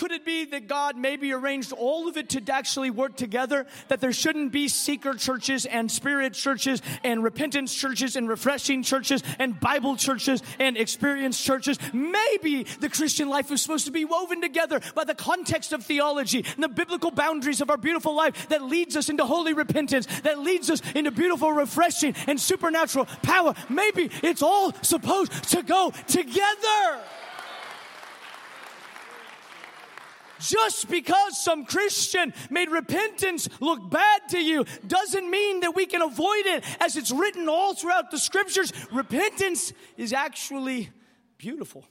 could 0.02 0.10
it 0.10 0.24
be 0.24 0.44
that 0.46 0.66
God 0.66 0.96
maybe 0.96 1.32
arranged 1.32 1.72
all 1.72 2.08
of 2.08 2.16
it 2.16 2.30
to 2.30 2.42
actually 2.52 2.90
work 2.90 3.14
together? 3.14 3.66
That 3.86 4.00
there 4.00 4.12
shouldn't 4.12 4.50
be 4.50 4.66
seeker 4.66 5.14
churches 5.14 5.64
and 5.64 5.88
spirit 5.88 6.32
churches 6.32 6.82
and 7.04 7.22
repentance 7.22 7.72
churches 7.72 8.16
and 8.16 8.28
refreshing 8.28 8.82
churches 8.82 9.22
and 9.38 9.60
Bible 9.60 9.94
churches 9.94 10.42
and 10.58 10.76
experience 10.76 11.40
churches? 11.40 11.78
Maybe 11.92 12.64
the 12.80 12.88
Christian 12.88 13.28
life 13.28 13.52
is 13.52 13.62
supposed 13.62 13.86
to 13.86 13.92
be 13.92 14.04
woven 14.04 14.40
together 14.40 14.80
by 14.96 15.04
the 15.04 15.14
context 15.14 15.72
of 15.72 15.86
theology 15.86 16.44
and 16.52 16.64
the 16.64 16.68
biblical 16.68 17.12
boundaries 17.12 17.60
of 17.60 17.70
our 17.70 17.76
beautiful 17.76 18.16
life 18.16 18.48
that 18.48 18.62
leads 18.62 18.96
us 18.96 19.08
into 19.08 19.24
holy 19.24 19.52
repentance, 19.52 20.06
that 20.22 20.40
leads 20.40 20.68
us 20.68 20.82
into 20.96 21.12
beautiful 21.12 21.52
refreshing 21.52 22.16
and 22.26 22.40
supernatural 22.40 23.06
power. 23.22 23.54
Maybe 23.68 24.10
it's 24.24 24.42
all 24.42 24.72
supposed 24.82 25.30
to 25.50 25.62
go 25.62 25.92
together. 26.08 26.98
Just 30.42 30.90
because 30.90 31.42
some 31.42 31.64
Christian 31.64 32.34
made 32.50 32.68
repentance 32.70 33.48
look 33.60 33.90
bad 33.90 34.22
to 34.30 34.38
you 34.38 34.64
doesn't 34.86 35.30
mean 35.30 35.60
that 35.60 35.74
we 35.74 35.86
can 35.86 36.02
avoid 36.02 36.46
it 36.46 36.64
as 36.80 36.96
it's 36.96 37.10
written 37.10 37.48
all 37.48 37.74
throughout 37.74 38.10
the 38.10 38.18
scriptures. 38.18 38.72
Repentance 38.92 39.72
is 39.96 40.12
actually 40.12 40.90
beautiful. 41.38 41.84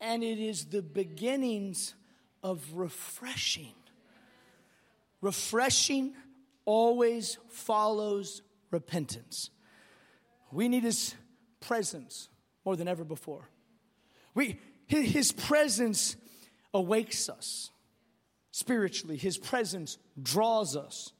And 0.00 0.24
it 0.24 0.38
is 0.38 0.66
the 0.66 0.82
beginnings 0.82 1.94
of 2.42 2.64
refreshing. 2.74 3.74
Refreshing 5.20 6.14
always 6.64 7.38
follows 7.48 8.42
repentance. 8.70 9.50
We 10.50 10.68
need 10.68 10.82
His 10.82 11.14
presence 11.60 12.28
more 12.64 12.76
than 12.76 12.88
ever 12.88 13.04
before. 13.04 13.48
We, 14.34 14.58
his 15.00 15.32
presence 15.32 16.16
awakes 16.74 17.28
us 17.28 17.70
spiritually. 18.50 19.16
His 19.16 19.38
presence 19.38 19.98
draws 20.20 20.76
us. 20.76 21.12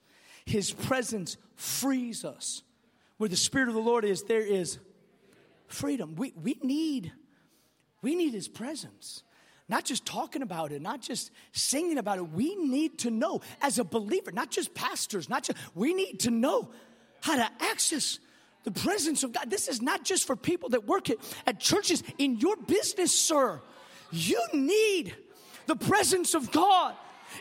His 0.45 0.73
presence 0.73 1.37
frees 1.57 2.25
us. 2.25 2.63
Where 3.19 3.29
the 3.29 3.37
Spirit 3.37 3.69
of 3.69 3.75
the 3.75 3.81
Lord 3.81 4.05
is, 4.05 4.25
there 4.25 4.45
is 4.45 4.79
freedom. 5.69 6.15
We, 6.17 6.33
we 6.43 6.59
need 6.63 7.13
we 8.03 8.17
need 8.17 8.35
his 8.35 8.49
presence. 8.49 9.23
Not 9.69 9.85
just 9.85 10.05
talking 10.05 10.43
about 10.43 10.73
it, 10.73 10.83
not 10.83 11.01
just 11.01 11.31
singing 11.53 11.97
about 11.99 12.19
it. 12.19 12.29
We 12.31 12.57
need 12.57 12.99
to 13.01 13.11
know 13.11 13.41
as 13.61 13.79
a 13.79 13.85
believer, 13.85 14.33
not 14.33 14.51
just 14.51 14.75
pastors, 14.75 15.29
not 15.29 15.45
just 15.45 15.57
we 15.75 15.95
need 15.95 16.21
to 16.21 16.31
know 16.31 16.71
how 17.21 17.37
to 17.37 17.49
access 17.61 18.19
the 18.65 18.73
presence 18.73 19.23
of 19.23 19.33
God. 19.33 19.51
This 19.51 19.69
is 19.69 19.81
not 19.81 20.05
just 20.05 20.27
for 20.27 20.37
people 20.37 20.71
that 20.71 20.85
work 20.85 21.11
at, 21.11 21.19
at 21.47 21.61
churches. 21.61 22.03
In 22.19 22.39
your 22.39 22.57
business, 22.57 23.19
sir, 23.19 23.63
you 24.11 24.43
need 24.53 25.15
the 25.73 25.87
presence 25.87 26.35
of 26.35 26.53
God 26.53 26.95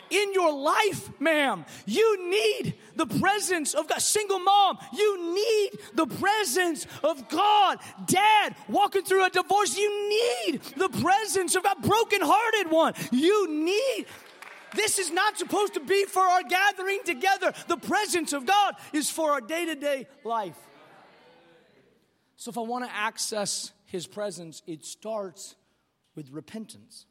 in 0.08 0.32
your 0.32 0.54
life, 0.54 1.10
ma'am. 1.20 1.66
You 1.84 2.30
need 2.30 2.74
the 2.96 3.04
presence 3.04 3.74
of 3.74 3.86
God. 3.88 4.00
Single 4.00 4.38
mom, 4.38 4.78
you 4.94 5.34
need 5.34 5.70
the 5.92 6.06
presence 6.06 6.86
of 7.04 7.28
God. 7.28 7.78
Dad, 8.06 8.56
walking 8.70 9.02
through 9.02 9.26
a 9.26 9.28
divorce, 9.28 9.76
you 9.76 10.08
need 10.08 10.62
the 10.78 10.88
presence 10.88 11.54
of 11.56 11.62
God. 11.62 11.82
Broken-hearted 11.82 12.72
one, 12.72 12.94
you 13.10 13.50
need. 13.50 14.06
This 14.74 14.98
is 14.98 15.10
not 15.10 15.36
supposed 15.36 15.74
to 15.74 15.80
be 15.80 16.06
for 16.06 16.22
our 16.22 16.42
gathering 16.42 17.00
together. 17.04 17.52
The 17.68 17.76
presence 17.76 18.32
of 18.32 18.46
God 18.46 18.76
is 18.94 19.10
for 19.10 19.32
our 19.32 19.42
day 19.42 19.66
to 19.66 19.74
day 19.74 20.06
life. 20.24 20.56
So, 22.36 22.50
if 22.50 22.56
I 22.56 22.62
want 22.62 22.86
to 22.86 22.94
access 22.94 23.72
His 23.84 24.06
presence, 24.06 24.62
it 24.66 24.86
starts 24.86 25.54
with 26.14 26.30
repentance. 26.30 27.04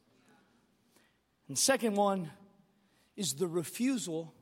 And 1.52 1.58
second 1.58 1.96
one 1.96 2.30
is 3.14 3.34
the 3.34 3.46
refusal 3.46 4.32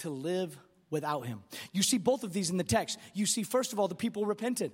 to 0.00 0.10
live 0.10 0.58
without 0.90 1.24
him. 1.24 1.44
You 1.72 1.82
see 1.82 1.96
both 1.96 2.24
of 2.24 2.34
these 2.34 2.50
in 2.50 2.58
the 2.58 2.62
text. 2.62 2.98
You 3.14 3.24
see, 3.24 3.42
first 3.42 3.72
of 3.72 3.80
all, 3.80 3.88
the 3.88 3.94
people 3.94 4.26
repented. 4.26 4.70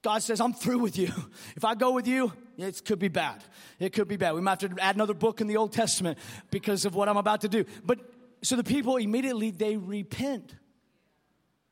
God 0.00 0.22
says, 0.22 0.40
I'm 0.40 0.54
through 0.54 0.78
with 0.78 0.96
you. 0.96 1.10
If 1.56 1.66
I 1.66 1.74
go 1.74 1.92
with 1.92 2.08
you, 2.08 2.32
it 2.56 2.82
could 2.86 2.98
be 2.98 3.08
bad. 3.08 3.44
It 3.78 3.92
could 3.92 4.08
be 4.08 4.16
bad. 4.16 4.32
We 4.32 4.40
might 4.40 4.58
have 4.62 4.74
to 4.74 4.82
add 4.82 4.94
another 4.94 5.12
book 5.12 5.42
in 5.42 5.46
the 5.46 5.58
Old 5.58 5.74
Testament 5.74 6.16
because 6.50 6.86
of 6.86 6.94
what 6.94 7.06
I'm 7.06 7.18
about 7.18 7.42
to 7.42 7.50
do. 7.50 7.66
But 7.84 7.98
so 8.40 8.56
the 8.56 8.64
people 8.64 8.96
immediately 8.96 9.50
they 9.50 9.76
repent. 9.76 10.54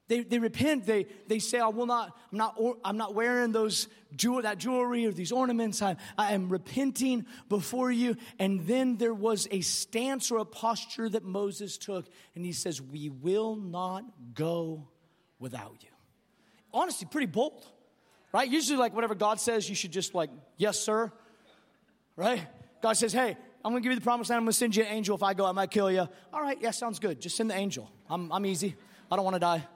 They, 0.08 0.20
they 0.24 0.38
repent. 0.38 0.84
They, 0.84 1.06
they 1.26 1.38
say, 1.38 1.58
I 1.58 1.68
will 1.68 1.86
not, 1.86 2.14
I'm 2.30 2.36
not, 2.36 2.60
I'm 2.84 2.98
not 2.98 3.14
wearing 3.14 3.52
those 3.52 3.88
jewel, 4.16 4.42
that 4.42 4.58
jewelry 4.58 5.06
or 5.06 5.12
these 5.12 5.32
ornaments. 5.32 5.82
I, 5.82 5.96
I 6.16 6.32
am 6.34 6.48
repenting 6.48 7.26
before 7.48 7.90
you. 7.90 8.16
And 8.38 8.66
then 8.66 8.96
there 8.96 9.14
was 9.14 9.48
a 9.50 9.60
stance 9.60 10.30
or 10.30 10.38
a 10.38 10.44
posture 10.44 11.08
that 11.08 11.24
Moses 11.24 11.78
took. 11.78 12.06
And 12.34 12.44
he 12.44 12.52
says, 12.52 12.80
We 12.80 13.08
will 13.08 13.56
not 13.56 14.04
go 14.34 14.88
without 15.38 15.76
you. 15.80 15.88
Honestly, 16.72 17.06
pretty 17.10 17.26
bold, 17.26 17.64
right? 18.32 18.48
Usually, 18.48 18.78
like 18.78 18.94
whatever 18.94 19.14
God 19.14 19.40
says, 19.40 19.68
you 19.68 19.74
should 19.74 19.92
just 19.92 20.14
like, 20.14 20.30
Yes, 20.56 20.78
sir, 20.78 21.12
right? 22.16 22.40
God 22.82 22.92
says, 22.94 23.12
Hey, 23.12 23.36
I'm 23.64 23.72
gonna 23.72 23.80
give 23.80 23.92
you 23.92 23.98
the 23.98 24.04
promise 24.04 24.28
land. 24.28 24.38
I'm 24.38 24.44
gonna 24.44 24.52
send 24.52 24.76
you 24.76 24.84
an 24.84 24.90
angel. 24.90 25.16
If 25.16 25.22
I 25.22 25.34
go, 25.34 25.46
I 25.46 25.52
might 25.52 25.70
kill 25.70 25.90
you. 25.90 26.06
All 26.32 26.42
right, 26.42 26.58
yeah, 26.60 26.70
sounds 26.70 26.98
good. 26.98 27.20
Just 27.20 27.36
send 27.36 27.50
the 27.50 27.54
angel. 27.54 27.90
I'm, 28.10 28.30
I'm 28.30 28.44
easy. 28.44 28.76
I 29.10 29.16
don't 29.16 29.24
wanna 29.24 29.38
die. 29.38 29.66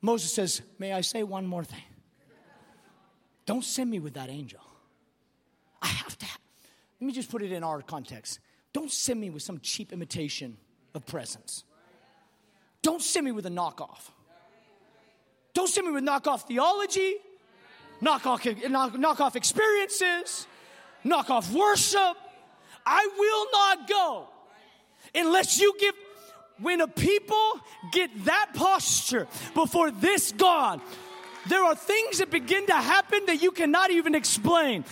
Moses 0.00 0.32
says, 0.32 0.62
May 0.78 0.92
I 0.92 1.02
say 1.02 1.22
one 1.22 1.46
more 1.46 1.64
thing? 1.64 1.82
Don't 3.50 3.64
send 3.64 3.90
me 3.90 3.98
with 3.98 4.14
that 4.14 4.30
angel. 4.30 4.60
I 5.82 5.88
have 5.88 6.16
to. 6.18 6.26
Let 7.00 7.06
me 7.08 7.12
just 7.12 7.28
put 7.32 7.42
it 7.42 7.50
in 7.50 7.64
our 7.64 7.82
context. 7.82 8.38
Don't 8.72 8.92
send 8.92 9.20
me 9.20 9.28
with 9.28 9.42
some 9.42 9.58
cheap 9.58 9.92
imitation 9.92 10.56
of 10.94 11.04
presence. 11.04 11.64
Don't 12.80 13.02
send 13.02 13.26
me 13.26 13.32
with 13.32 13.46
a 13.46 13.50
knockoff. 13.50 14.12
Don't 15.52 15.68
send 15.68 15.88
me 15.88 15.92
with 15.92 16.04
knockoff 16.04 16.42
theology, 16.42 17.16
knockoff, 18.00 18.70
knock, 18.70 18.92
knockoff 18.92 19.34
experiences, 19.34 20.46
knockoff 21.04 21.52
worship. 21.52 22.16
I 22.86 23.08
will 23.18 23.46
not 23.52 23.88
go 23.88 24.28
unless 25.12 25.60
you 25.60 25.74
give 25.80 25.96
when 26.60 26.80
a 26.82 26.86
people 26.86 27.58
get 27.90 28.26
that 28.26 28.50
posture 28.54 29.26
before 29.54 29.90
this 29.90 30.30
God, 30.30 30.80
there 31.48 31.64
are 31.64 31.74
things 31.74 32.18
that 32.18 32.30
begin 32.30 32.66
to 32.66 32.74
happen 32.74 33.26
that 33.26 33.42
you 33.42 33.50
cannot 33.50 33.90
even 33.90 34.14
explain 34.14 34.84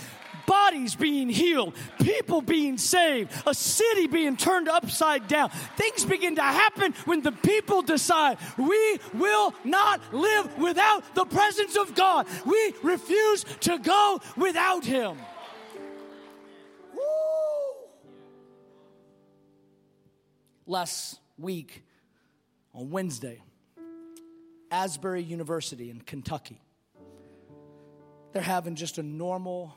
bodies 0.49 0.97
being 0.97 1.29
healed, 1.29 1.75
people 2.01 2.41
being 2.41 2.79
saved, 2.79 3.31
a 3.47 3.55
city 3.55 4.07
being 4.07 4.37
turned 4.37 4.69
upside 4.69 5.29
down. 5.29 5.51
Things 5.77 6.05
begin 6.05 6.37
to 6.37 6.43
happen 6.43 6.95
when 7.05 7.21
the 7.21 7.33
people 7.33 7.83
decide 7.83 8.39
we 8.57 8.99
will 9.15 9.55
not 9.63 10.01
live 10.13 10.59
without 10.59 11.15
the 11.15 11.27
presence 11.27 11.77
of 11.77 11.95
God. 11.95 12.27
We 12.47 12.75
refuse 12.83 13.45
to 13.61 13.79
go 13.79 14.21
without 14.37 14.85
Him. 14.85 15.19
Woo. 16.95 17.01
Less 20.67 21.19
week 21.37 21.85
on 22.73 22.91
Wednesday, 22.91 23.43
Asbury 24.71 25.23
University 25.23 25.91
in 25.91 26.01
Kentucky. 26.01 26.61
They're 28.33 28.43
having 28.43 28.75
just 28.75 28.99
a 28.99 29.03
normal 29.03 29.77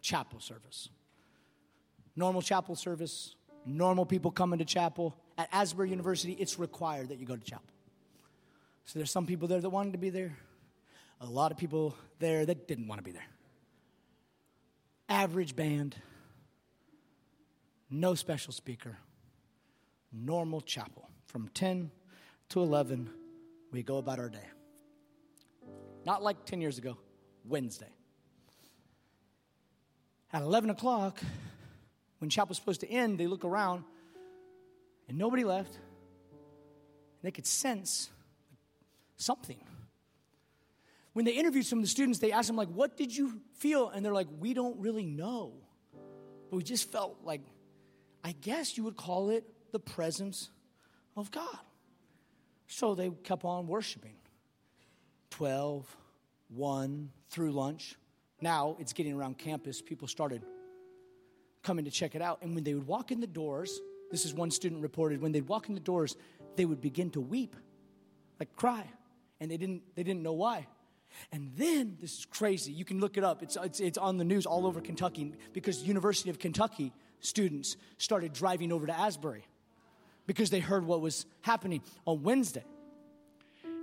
chapel 0.00 0.40
service. 0.40 0.88
Normal 2.16 2.42
chapel 2.42 2.74
service, 2.74 3.34
normal 3.64 4.04
people 4.04 4.30
coming 4.30 4.58
to 4.58 4.64
chapel. 4.64 5.16
At 5.38 5.48
Asbury 5.52 5.90
University, 5.90 6.32
it's 6.32 6.58
required 6.58 7.08
that 7.08 7.18
you 7.18 7.26
go 7.26 7.36
to 7.36 7.44
chapel. 7.44 7.64
So 8.84 8.98
there's 8.98 9.10
some 9.10 9.26
people 9.26 9.46
there 9.46 9.60
that 9.60 9.70
wanted 9.70 9.92
to 9.92 9.98
be 9.98 10.10
there, 10.10 10.36
a 11.20 11.26
lot 11.26 11.52
of 11.52 11.58
people 11.58 11.94
there 12.18 12.44
that 12.44 12.66
didn't 12.66 12.88
want 12.88 12.98
to 12.98 13.04
be 13.04 13.12
there. 13.12 13.26
Average 15.08 15.54
band, 15.54 15.94
no 17.88 18.14
special 18.14 18.52
speaker 18.52 18.96
normal 20.12 20.60
chapel. 20.60 21.08
From 21.26 21.48
10 21.48 21.90
to 22.50 22.60
11, 22.60 23.10
we 23.70 23.82
go 23.82 23.98
about 23.98 24.18
our 24.18 24.28
day. 24.28 24.38
Not 26.04 26.22
like 26.22 26.44
10 26.44 26.60
years 26.60 26.78
ago, 26.78 26.96
Wednesday. 27.44 27.92
At 30.32 30.42
11 30.42 30.70
o'clock, 30.70 31.18
when 32.18 32.30
chapel 32.30 32.50
was 32.50 32.58
supposed 32.58 32.80
to 32.80 32.88
end, 32.88 33.18
they 33.18 33.26
look 33.26 33.44
around 33.44 33.84
and 35.08 35.18
nobody 35.18 35.44
left. 35.44 35.74
And 35.74 37.22
They 37.22 37.30
could 37.30 37.46
sense 37.46 38.10
something. 39.16 39.60
When 41.12 41.24
they 41.24 41.32
interviewed 41.32 41.66
some 41.66 41.80
of 41.80 41.84
the 41.84 41.88
students, 41.88 42.20
they 42.20 42.32
asked 42.32 42.46
them, 42.46 42.56
like, 42.56 42.68
what 42.68 42.96
did 42.96 43.14
you 43.14 43.40
feel? 43.58 43.88
And 43.88 44.04
they're 44.04 44.12
like, 44.12 44.28
we 44.38 44.54
don't 44.54 44.78
really 44.78 45.04
know. 45.04 45.52
But 46.48 46.56
we 46.56 46.62
just 46.62 46.90
felt 46.90 47.18
like, 47.24 47.42
I 48.22 48.32
guess 48.32 48.76
you 48.76 48.84
would 48.84 48.96
call 48.96 49.30
it 49.30 49.44
the 49.72 49.80
presence 49.80 50.50
of 51.16 51.30
God. 51.30 51.58
So 52.70 52.94
they 52.94 53.10
kept 53.24 53.44
on 53.44 53.66
worshiping. 53.66 54.14
12, 55.30 55.96
1, 56.54 57.10
through 57.28 57.50
lunch. 57.50 57.96
Now 58.40 58.76
it's 58.78 58.92
getting 58.92 59.12
around 59.12 59.38
campus. 59.38 59.82
People 59.82 60.06
started 60.06 60.42
coming 61.64 61.84
to 61.84 61.90
check 61.90 62.14
it 62.14 62.22
out. 62.22 62.38
And 62.42 62.54
when 62.54 62.62
they 62.62 62.74
would 62.74 62.86
walk 62.86 63.10
in 63.10 63.20
the 63.20 63.26
doors, 63.26 63.80
this 64.12 64.24
is 64.24 64.32
one 64.32 64.52
student 64.52 64.82
reported, 64.82 65.20
when 65.20 65.32
they'd 65.32 65.48
walk 65.48 65.68
in 65.68 65.74
the 65.74 65.80
doors, 65.80 66.16
they 66.54 66.64
would 66.64 66.80
begin 66.80 67.10
to 67.10 67.20
weep, 67.20 67.56
like 68.38 68.54
cry. 68.54 68.84
And 69.40 69.50
they 69.50 69.56
didn't, 69.56 69.82
they 69.96 70.04
didn't 70.04 70.22
know 70.22 70.34
why. 70.34 70.68
And 71.32 71.50
then, 71.56 71.96
this 72.00 72.20
is 72.20 72.24
crazy, 72.24 72.70
you 72.70 72.84
can 72.84 73.00
look 73.00 73.16
it 73.16 73.24
up. 73.24 73.42
It's, 73.42 73.56
it's, 73.56 73.80
it's 73.80 73.98
on 73.98 74.16
the 74.16 74.24
news 74.24 74.46
all 74.46 74.64
over 74.64 74.80
Kentucky 74.80 75.34
because 75.52 75.82
University 75.82 76.30
of 76.30 76.38
Kentucky 76.38 76.92
students 77.18 77.76
started 77.98 78.32
driving 78.32 78.70
over 78.70 78.86
to 78.86 78.96
Asbury 78.96 79.44
because 80.26 80.50
they 80.50 80.60
heard 80.60 80.86
what 80.86 81.00
was 81.00 81.26
happening 81.42 81.82
on 82.06 82.22
Wednesday. 82.22 82.64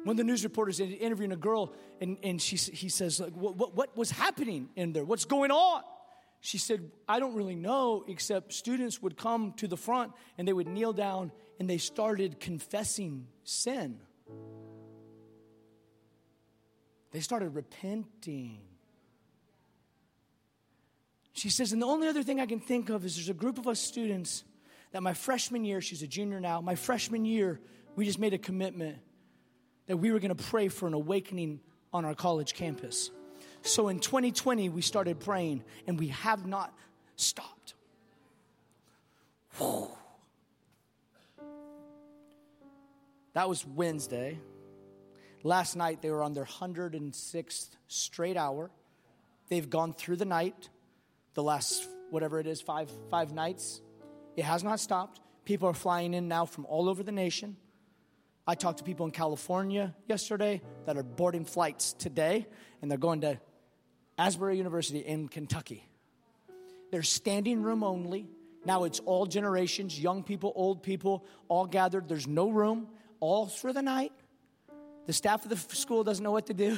One 0.04 0.13
of 0.13 0.17
the 0.17 0.23
news 0.23 0.43
reporters 0.43 0.80
interviewing 0.80 1.32
a 1.32 1.38
girl, 1.38 1.73
and, 2.00 2.17
and 2.23 2.41
she, 2.41 2.56
he 2.56 2.88
says, 2.88 3.19
like, 3.19 3.34
what, 3.34 3.58
what, 3.58 3.76
what 3.76 3.97
was 3.97 4.12
happening 4.12 4.69
in 4.76 4.93
there? 4.93 5.04
What's 5.04 5.26
going 5.26 5.52
on? 5.52 5.84
She 6.39 6.58
said, 6.58 6.91
I 7.08 7.19
don't 7.19 7.34
really 7.34 7.56
know, 7.56 8.06
except 8.08 8.54
students 8.54 9.02
would 9.02 9.17
come 9.17 9.54
to 9.58 9.67
the 9.67 9.76
front 9.76 10.13
and 10.38 10.47
they 10.47 10.54
would 10.54 10.67
kneel 10.67 10.93
down 10.93 11.32
and 11.60 11.69
they 11.69 11.78
started 11.78 12.39
confessing 12.39 13.28
sin. 13.43 14.00
They 17.12 17.19
started 17.19 17.56
repenting. 17.56 18.60
She 21.34 21.50
says, 21.50 21.73
and 21.73 21.82
the 21.82 21.86
only 21.86 22.08
other 22.08 22.23
thing 22.23 22.39
I 22.39 22.45
can 22.45 22.60
think 22.60 22.89
of 22.89 23.06
is 23.06 23.15
there's 23.15 23.30
a 23.30 23.34
group 23.34 23.58
of 23.58 23.67
us 23.67 23.80
students 23.80 24.43
that 24.91 25.04
my 25.04 25.13
freshman 25.13 25.65
year, 25.65 25.82
she's 25.82 26.02
a 26.02 26.08
junior 26.08 26.39
now, 26.39 26.62
my 26.62 26.76
freshman 26.76 27.26
year, 27.26 27.60
we 27.95 28.06
just 28.06 28.19
made 28.19 28.34
a 28.34 28.38
commitment 28.38 28.97
that 29.88 29.97
we 29.97 30.12
were 30.12 30.19
going 30.19 30.36
to 30.36 30.43
pray 30.43 30.67
for 30.67 30.88
an 30.88 30.93
awakening 30.93 31.60
on 31.93 32.06
our 32.06 32.15
college 32.15 32.54
campus. 32.54 33.12
So 33.62 33.88
in 33.88 34.00
2020, 34.00 34.69
we 34.69 34.82
started 34.82 35.19
praying 35.19 35.63
and 35.88 36.00
we 36.00 36.10
have 36.10 36.45
not 36.45 36.73
stopped. 37.15 37.73
Whew. 39.58 39.89
That 43.34 43.50
was 43.50 43.65
Wednesday. 43.65 44.39
Last 45.43 45.76
night, 45.76 46.02
they 46.02 46.10
were 46.10 46.23
on 46.23 46.34
their 46.34 46.45
106th 46.45 47.69
straight 47.88 48.38
hour. 48.38 48.71
They've 49.50 49.69
gone 49.69 49.93
through 49.93 50.17
the 50.17 50.26
night, 50.26 50.69
the 51.36 51.43
last, 51.43 51.88
whatever 52.10 52.39
it 52.39 52.47
is, 52.47 52.62
five, 52.62 52.91
five 53.10 53.34
nights. 53.34 53.82
It 54.38 54.45
has 54.45 54.63
not 54.63 54.80
stopped. 54.80 55.19
People 55.43 55.67
are 55.67 55.73
flying 55.73 56.13
in 56.13 56.28
now 56.28 56.45
from 56.45 56.65
all 56.67 56.88
over 56.88 57.04
the 57.04 57.12
nation. 57.12 57.58
I 58.45 58.56
talked 58.56 58.78
to 58.78 58.84
people 58.84 59.06
in 59.06 59.12
California 59.12 59.93
yesterday 60.08 60.62
that 60.86 60.95
are 60.95 61.04
boarding 61.04 61.43
flights 61.43 61.93
today, 61.93 62.47
and 62.82 62.89
they're 62.89 62.97
going 62.97 63.21
to 63.21 63.39
Asbury 64.17 64.58
University 64.58 65.00
in 65.00 65.28
Kentucky. 65.28 65.84
They're 66.91 67.04
standing 67.04 67.62
room 67.62 67.84
only. 67.84 68.30
Now 68.63 68.84
it's 68.84 69.00
all 69.00 69.26
generations, 69.26 70.00
young 70.00 70.23
people, 70.23 70.54
old 70.56 70.84
people, 70.84 71.26
all 71.50 71.65
gathered. 71.65 72.08
There's 72.08 72.28
no 72.28 72.50
room, 72.50 72.88
all 73.19 73.47
for 73.47 73.73
the 73.73 73.82
night. 73.82 74.13
The 75.08 75.13
staff 75.13 75.43
of 75.45 75.50
the 75.50 75.76
school 75.76 76.04
doesn't 76.04 76.23
know 76.23 76.32
what 76.32 76.47
to 76.47 76.54
do. 76.54 76.78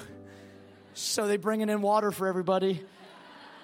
So 0.93 1.27
they're 1.27 1.37
bringing 1.37 1.69
in 1.69 1.81
water 1.81 2.11
for 2.11 2.27
everybody. 2.27 2.83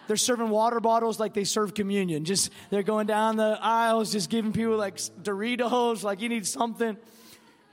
They're 0.07 0.17
serving 0.17 0.49
water 0.49 0.79
bottles 0.79 1.19
like 1.19 1.33
they 1.33 1.43
serve 1.43 1.73
communion. 1.73 2.25
Just 2.25 2.51
they're 2.69 2.83
going 2.83 3.07
down 3.07 3.37
the 3.37 3.57
aisles, 3.61 4.11
just 4.11 4.29
giving 4.29 4.53
people 4.53 4.77
like 4.77 4.97
Doritos, 4.97 6.03
like 6.03 6.21
you 6.21 6.29
need 6.29 6.45
something. 6.45 6.97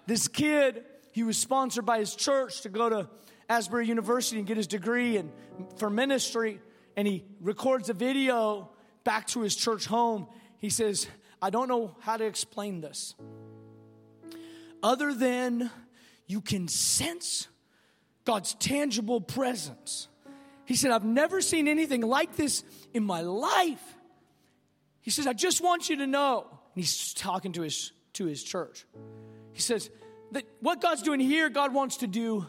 This 0.06 0.28
kid, 0.28 0.84
he 1.12 1.22
was 1.22 1.36
sponsored 1.36 1.84
by 1.84 1.98
his 1.98 2.14
church 2.14 2.62
to 2.62 2.68
go 2.68 2.88
to 2.88 3.08
Asbury 3.48 3.86
University 3.86 4.38
and 4.38 4.46
get 4.46 4.56
his 4.56 4.66
degree 4.66 5.16
and 5.16 5.30
for 5.76 5.90
ministry. 5.90 6.60
And 6.96 7.06
he 7.06 7.24
records 7.40 7.88
a 7.88 7.94
video 7.94 8.70
back 9.04 9.26
to 9.28 9.40
his 9.40 9.54
church 9.54 9.86
home. 9.86 10.26
He 10.58 10.70
says, 10.70 11.06
I 11.40 11.50
don't 11.50 11.68
know 11.68 11.96
how 12.00 12.16
to 12.16 12.24
explain 12.24 12.80
this. 12.80 13.14
Other 14.82 15.14
than 15.14 15.70
you 16.26 16.40
can 16.40 16.68
sense 16.68 17.48
God's 18.24 18.54
tangible 18.54 19.20
presence. 19.20 20.08
He 20.64 20.74
said, 20.74 20.90
I've 20.90 21.04
never 21.04 21.40
seen 21.40 21.68
anything 21.68 22.02
like 22.02 22.36
this 22.36 22.64
in 22.94 23.04
my 23.04 23.20
life. 23.22 23.82
He 25.00 25.10
says, 25.10 25.26
I 25.26 25.32
just 25.32 25.60
want 25.60 25.88
you 25.88 25.96
to 25.96 26.06
know. 26.06 26.46
And 26.50 26.82
he's 26.82 27.12
talking 27.14 27.52
to 27.52 27.62
his, 27.62 27.92
to 28.14 28.24
his 28.24 28.42
church. 28.42 28.86
He 29.52 29.60
says, 29.60 29.90
that 30.32 30.44
what 30.60 30.80
God's 30.80 31.02
doing 31.02 31.20
here, 31.20 31.50
God 31.50 31.74
wants 31.74 31.98
to 31.98 32.06
do 32.06 32.46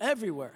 everywhere. 0.00 0.52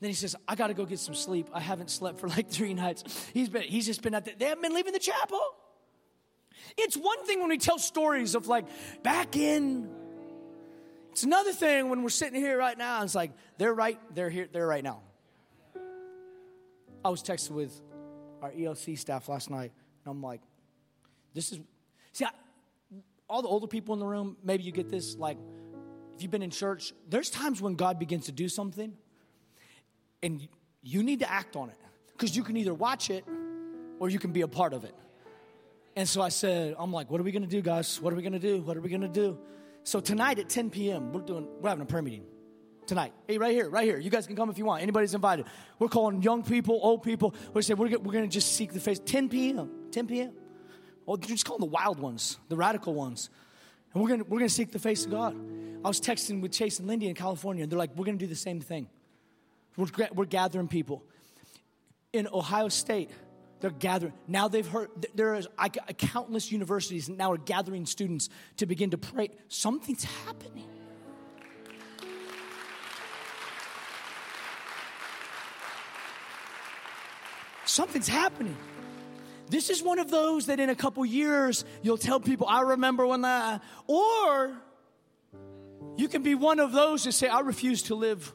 Then 0.00 0.10
he 0.10 0.14
says, 0.14 0.34
I 0.48 0.54
got 0.54 0.68
to 0.68 0.74
go 0.74 0.84
get 0.84 0.98
some 0.98 1.14
sleep. 1.14 1.48
I 1.52 1.60
haven't 1.60 1.90
slept 1.90 2.18
for 2.18 2.28
like 2.28 2.50
three 2.50 2.74
nights. 2.74 3.04
He's, 3.32 3.48
been, 3.48 3.62
he's 3.62 3.86
just 3.86 4.02
been 4.02 4.14
at 4.14 4.24
the, 4.24 4.34
they 4.36 4.46
haven't 4.46 4.62
been 4.62 4.74
leaving 4.74 4.92
the 4.92 4.98
chapel. 4.98 5.40
It's 6.76 6.96
one 6.96 7.24
thing 7.26 7.40
when 7.40 7.50
we 7.50 7.58
tell 7.58 7.78
stories 7.78 8.34
of 8.34 8.48
like 8.48 8.66
back 9.02 9.36
in 9.36 9.90
it's 11.14 11.22
another 11.22 11.52
thing 11.52 11.90
when 11.90 12.02
we're 12.02 12.08
sitting 12.08 12.40
here 12.40 12.58
right 12.58 12.76
now. 12.76 13.04
It's 13.04 13.14
like 13.14 13.30
they're 13.56 13.72
right, 13.72 14.00
they're 14.16 14.30
here, 14.30 14.48
they're 14.52 14.66
right 14.66 14.82
now. 14.82 15.00
I 17.04 17.10
was 17.10 17.22
texting 17.22 17.50
with 17.50 17.80
our 18.40 18.50
ELC 18.50 18.98
staff 18.98 19.28
last 19.28 19.50
night, 19.50 19.72
and 20.04 20.10
I'm 20.10 20.22
like, 20.22 20.40
this 21.34 21.52
is 21.52 21.60
see, 22.12 22.24
I, 22.24 22.30
all 23.28 23.42
the 23.42 23.48
older 23.48 23.66
people 23.66 23.92
in 23.94 24.00
the 24.00 24.06
room. 24.06 24.36
Maybe 24.42 24.62
you 24.62 24.72
get 24.72 24.88
this. 24.88 25.16
Like, 25.16 25.36
if 26.14 26.22
you've 26.22 26.30
been 26.30 26.42
in 26.42 26.50
church, 26.50 26.92
there's 27.08 27.28
times 27.28 27.60
when 27.60 27.74
God 27.74 27.98
begins 27.98 28.26
to 28.26 28.32
do 28.32 28.48
something, 28.48 28.94
and 30.22 30.48
you 30.82 31.02
need 31.02 31.20
to 31.20 31.30
act 31.30 31.56
on 31.56 31.68
it 31.68 31.78
because 32.12 32.36
you 32.36 32.42
can 32.42 32.56
either 32.56 32.72
watch 32.72 33.10
it 33.10 33.24
or 33.98 34.08
you 34.08 34.18
can 34.18 34.32
be 34.32 34.40
a 34.40 34.48
part 34.48 34.72
of 34.72 34.84
it. 34.84 34.94
And 35.96 36.08
so 36.08 36.22
I 36.22 36.28
said, 36.30 36.74
I'm 36.78 36.92
like, 36.92 37.10
what 37.10 37.20
are 37.20 37.24
we 37.24 37.32
gonna 37.32 37.46
do, 37.46 37.60
guys? 37.60 38.00
What 38.00 38.12
are 38.12 38.16
we 38.16 38.22
gonna 38.22 38.38
do? 38.38 38.62
What 38.62 38.76
are 38.76 38.80
we 38.80 38.88
gonna 38.88 39.08
do? 39.08 39.38
So 39.84 40.00
tonight 40.00 40.38
at 40.38 40.48
10 40.48 40.70
p.m., 40.70 41.12
we're 41.12 41.20
doing 41.20 41.46
we're 41.60 41.68
having 41.68 41.82
a 41.82 41.86
prayer 41.86 42.02
meeting. 42.02 42.24
Tonight. 42.86 43.12
Hey, 43.26 43.38
right 43.38 43.52
here, 43.52 43.68
right 43.68 43.84
here. 43.84 43.98
You 43.98 44.10
guys 44.10 44.26
can 44.26 44.36
come 44.36 44.50
if 44.50 44.58
you 44.58 44.64
want. 44.64 44.82
Anybody's 44.82 45.14
invited. 45.14 45.46
We're 45.78 45.88
calling 45.88 46.22
young 46.22 46.42
people, 46.42 46.78
old 46.82 47.02
people. 47.02 47.34
We 47.52 47.62
say 47.62 47.74
we're, 47.74 47.88
we're 47.88 48.12
going 48.12 48.24
to 48.24 48.28
just 48.28 48.54
seek 48.54 48.72
the 48.72 48.80
face. 48.80 48.98
10 48.98 49.28
p.m. 49.28 49.70
10 49.90 50.06
p.m. 50.06 50.32
Well, 51.06 51.18
oh, 51.18 51.26
you're 51.26 51.34
just 51.34 51.44
calling 51.44 51.60
the 51.60 51.66
wild 51.66 51.98
ones, 51.98 52.38
the 52.48 52.56
radical 52.56 52.94
ones. 52.94 53.30
And 53.92 54.02
we're 54.02 54.08
gonna, 54.08 54.24
we're 54.24 54.38
gonna 54.38 54.48
seek 54.48 54.72
the 54.72 54.78
face 54.78 55.04
of 55.04 55.10
God. 55.10 55.36
I 55.84 55.88
was 55.88 56.00
texting 56.00 56.40
with 56.40 56.52
Chase 56.52 56.78
and 56.78 56.88
Lindy 56.88 57.08
in 57.08 57.14
California, 57.14 57.62
and 57.62 57.70
they're 57.70 57.78
like, 57.78 57.94
we're 57.94 58.06
gonna 58.06 58.18
do 58.18 58.26
the 58.26 58.34
same 58.34 58.60
thing. 58.60 58.88
We're, 59.76 59.88
we're 60.14 60.24
gathering 60.24 60.68
people. 60.68 61.04
In 62.12 62.26
Ohio 62.32 62.68
State, 62.68 63.10
they're 63.60 63.70
gathering. 63.70 64.12
Now 64.26 64.48
they've 64.48 64.66
heard, 64.66 64.88
there 65.14 65.34
is 65.34 65.48
countless 65.98 66.50
universities 66.50 67.08
now 67.08 67.32
are 67.32 67.38
gathering 67.38 67.86
students 67.86 68.28
to 68.58 68.66
begin 68.66 68.90
to 68.90 68.98
pray. 68.98 69.30
Something's 69.48 70.04
happening. 70.04 70.68
Something's 77.74 78.06
happening. 78.06 78.56
This 79.50 79.68
is 79.68 79.82
one 79.82 79.98
of 79.98 80.08
those 80.08 80.46
that 80.46 80.60
in 80.60 80.70
a 80.70 80.76
couple 80.76 81.04
years 81.04 81.64
you'll 81.82 81.98
tell 81.98 82.20
people, 82.20 82.46
I 82.48 82.60
remember 82.60 83.04
when 83.04 83.22
that, 83.22 83.64
or 83.88 84.56
you 85.96 86.06
can 86.06 86.22
be 86.22 86.36
one 86.36 86.60
of 86.60 86.70
those 86.70 87.02
that 87.02 87.14
say, 87.14 87.26
I 87.26 87.40
refuse 87.40 87.82
to 87.84 87.96
live 87.96 88.32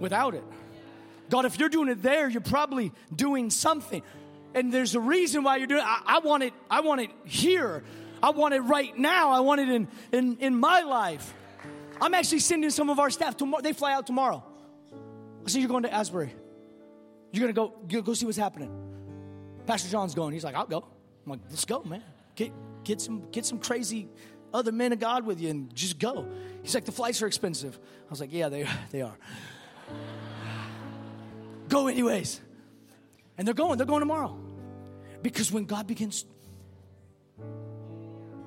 without 0.00 0.34
it. 0.34 0.42
God, 1.28 1.44
if 1.44 1.58
you're 1.58 1.68
doing 1.68 1.90
it 1.90 2.02
there, 2.02 2.30
you're 2.30 2.40
probably 2.40 2.92
doing 3.14 3.50
something 3.50 4.02
and 4.54 4.72
there's 4.72 4.94
a 4.94 5.00
reason 5.00 5.42
why 5.42 5.58
you're 5.58 5.66
doing 5.66 5.82
it. 5.82 5.86
I, 5.86 6.16
I 6.16 6.18
want 6.20 6.42
it, 6.42 6.54
I 6.70 6.80
want 6.80 7.02
it 7.02 7.10
here. 7.26 7.84
I 8.22 8.30
want 8.30 8.54
it 8.54 8.60
right 8.60 8.96
now. 8.96 9.32
I 9.32 9.40
want 9.40 9.60
it 9.60 9.68
in, 9.68 9.88
in, 10.12 10.38
in 10.38 10.56
my 10.58 10.80
life. 10.80 11.34
I'm 12.00 12.14
actually 12.14 12.38
sending 12.38 12.70
some 12.70 12.88
of 12.88 13.00
our 13.00 13.10
staff 13.10 13.36
tomorrow. 13.36 13.60
They 13.60 13.74
fly 13.74 13.92
out 13.92 14.06
tomorrow. 14.06 14.42
I 15.44 15.50
said, 15.50 15.58
You're 15.58 15.68
going 15.68 15.82
to 15.82 15.92
Asbury. 15.92 16.32
You're 17.36 17.48
to 17.48 17.52
go, 17.52 17.74
go 18.02 18.14
see 18.14 18.24
what's 18.24 18.38
happening. 18.38 18.70
Pastor 19.66 19.90
John's 19.90 20.14
going. 20.14 20.32
He's 20.32 20.44
like, 20.44 20.54
I'll 20.54 20.66
go. 20.66 20.86
I'm 21.24 21.32
like, 21.32 21.40
Let's 21.50 21.64
go, 21.64 21.82
man. 21.82 22.02
Get, 22.34 22.52
get, 22.84 23.00
some, 23.00 23.30
get 23.30 23.44
some 23.44 23.58
crazy 23.58 24.08
other 24.54 24.72
men 24.72 24.92
of 24.92 25.00
God 25.00 25.26
with 25.26 25.40
you 25.40 25.50
and 25.50 25.74
just 25.74 25.98
go. 25.98 26.26
He's 26.62 26.74
like, 26.74 26.84
The 26.86 26.92
flights 26.92 27.20
are 27.20 27.26
expensive. 27.26 27.78
I 28.06 28.10
was 28.10 28.20
like, 28.20 28.32
Yeah, 28.32 28.48
they, 28.48 28.66
they 28.90 29.02
are. 29.02 29.16
go 31.68 31.88
anyways. 31.88 32.40
And 33.36 33.46
they're 33.46 33.54
going, 33.54 33.76
they're 33.76 33.86
going 33.86 34.00
tomorrow. 34.00 34.38
Because 35.22 35.52
when 35.52 35.64
God 35.66 35.86
begins, 35.86 36.24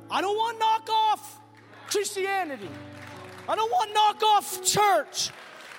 I 0.10 0.22
don't 0.22 0.36
want 0.36 0.60
knockoff 0.60 1.20
Christianity. 1.88 2.70
I 3.48 3.56
don't 3.56 3.70
want 3.72 3.94
knockoff 3.94 4.64
church. 4.66 5.32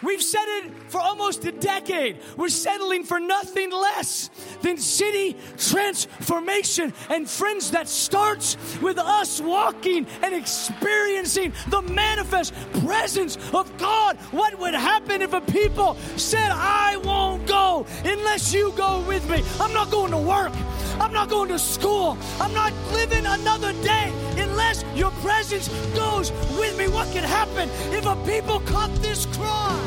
We've 0.02 0.22
said 0.22 0.44
it 0.46 0.72
for 0.88 1.00
almost 1.00 1.44
a 1.44 1.52
decade. 1.52 2.18
We're 2.36 2.48
settling 2.48 3.04
for 3.04 3.20
nothing 3.20 3.70
less 3.70 4.30
than 4.62 4.78
city 4.78 5.36
transformation. 5.58 6.94
And 7.10 7.28
friends, 7.28 7.70
that 7.72 7.88
starts 7.88 8.56
with 8.80 8.98
us 8.98 9.40
walking 9.40 10.06
and 10.22 10.34
experiencing 10.34 11.52
the 11.68 11.82
manifest 11.82 12.54
presence 12.84 13.36
of 13.52 13.76
God. 13.76 14.16
What 14.30 14.58
would 14.58 14.74
happen 14.74 15.22
if 15.22 15.32
a 15.34 15.40
people 15.40 15.96
said, 16.16 16.50
I 16.50 16.96
won't 16.98 17.46
go 17.46 17.86
unless 18.04 18.54
you 18.54 18.72
go 18.76 19.04
with 19.06 19.28
me? 19.28 19.42
I'm 19.60 19.72
not 19.74 19.90
going 19.90 20.12
to 20.12 20.18
work. 20.18 20.52
I'm 21.00 21.12
not 21.14 21.30
going 21.30 21.48
to 21.48 21.58
school. 21.58 22.18
I'm 22.38 22.52
not 22.52 22.72
living 22.92 23.24
another 23.24 23.72
day 23.82 24.12
unless 24.36 24.84
your 24.94 25.10
presence 25.22 25.68
goes 25.94 26.30
with 26.58 26.76
me. 26.78 26.88
What 26.88 27.10
could 27.12 27.24
happen 27.24 27.70
if 27.92 28.04
a 28.04 28.16
people 28.26 28.60
caught 28.60 28.94
this 28.96 29.24
cry? 29.26 29.80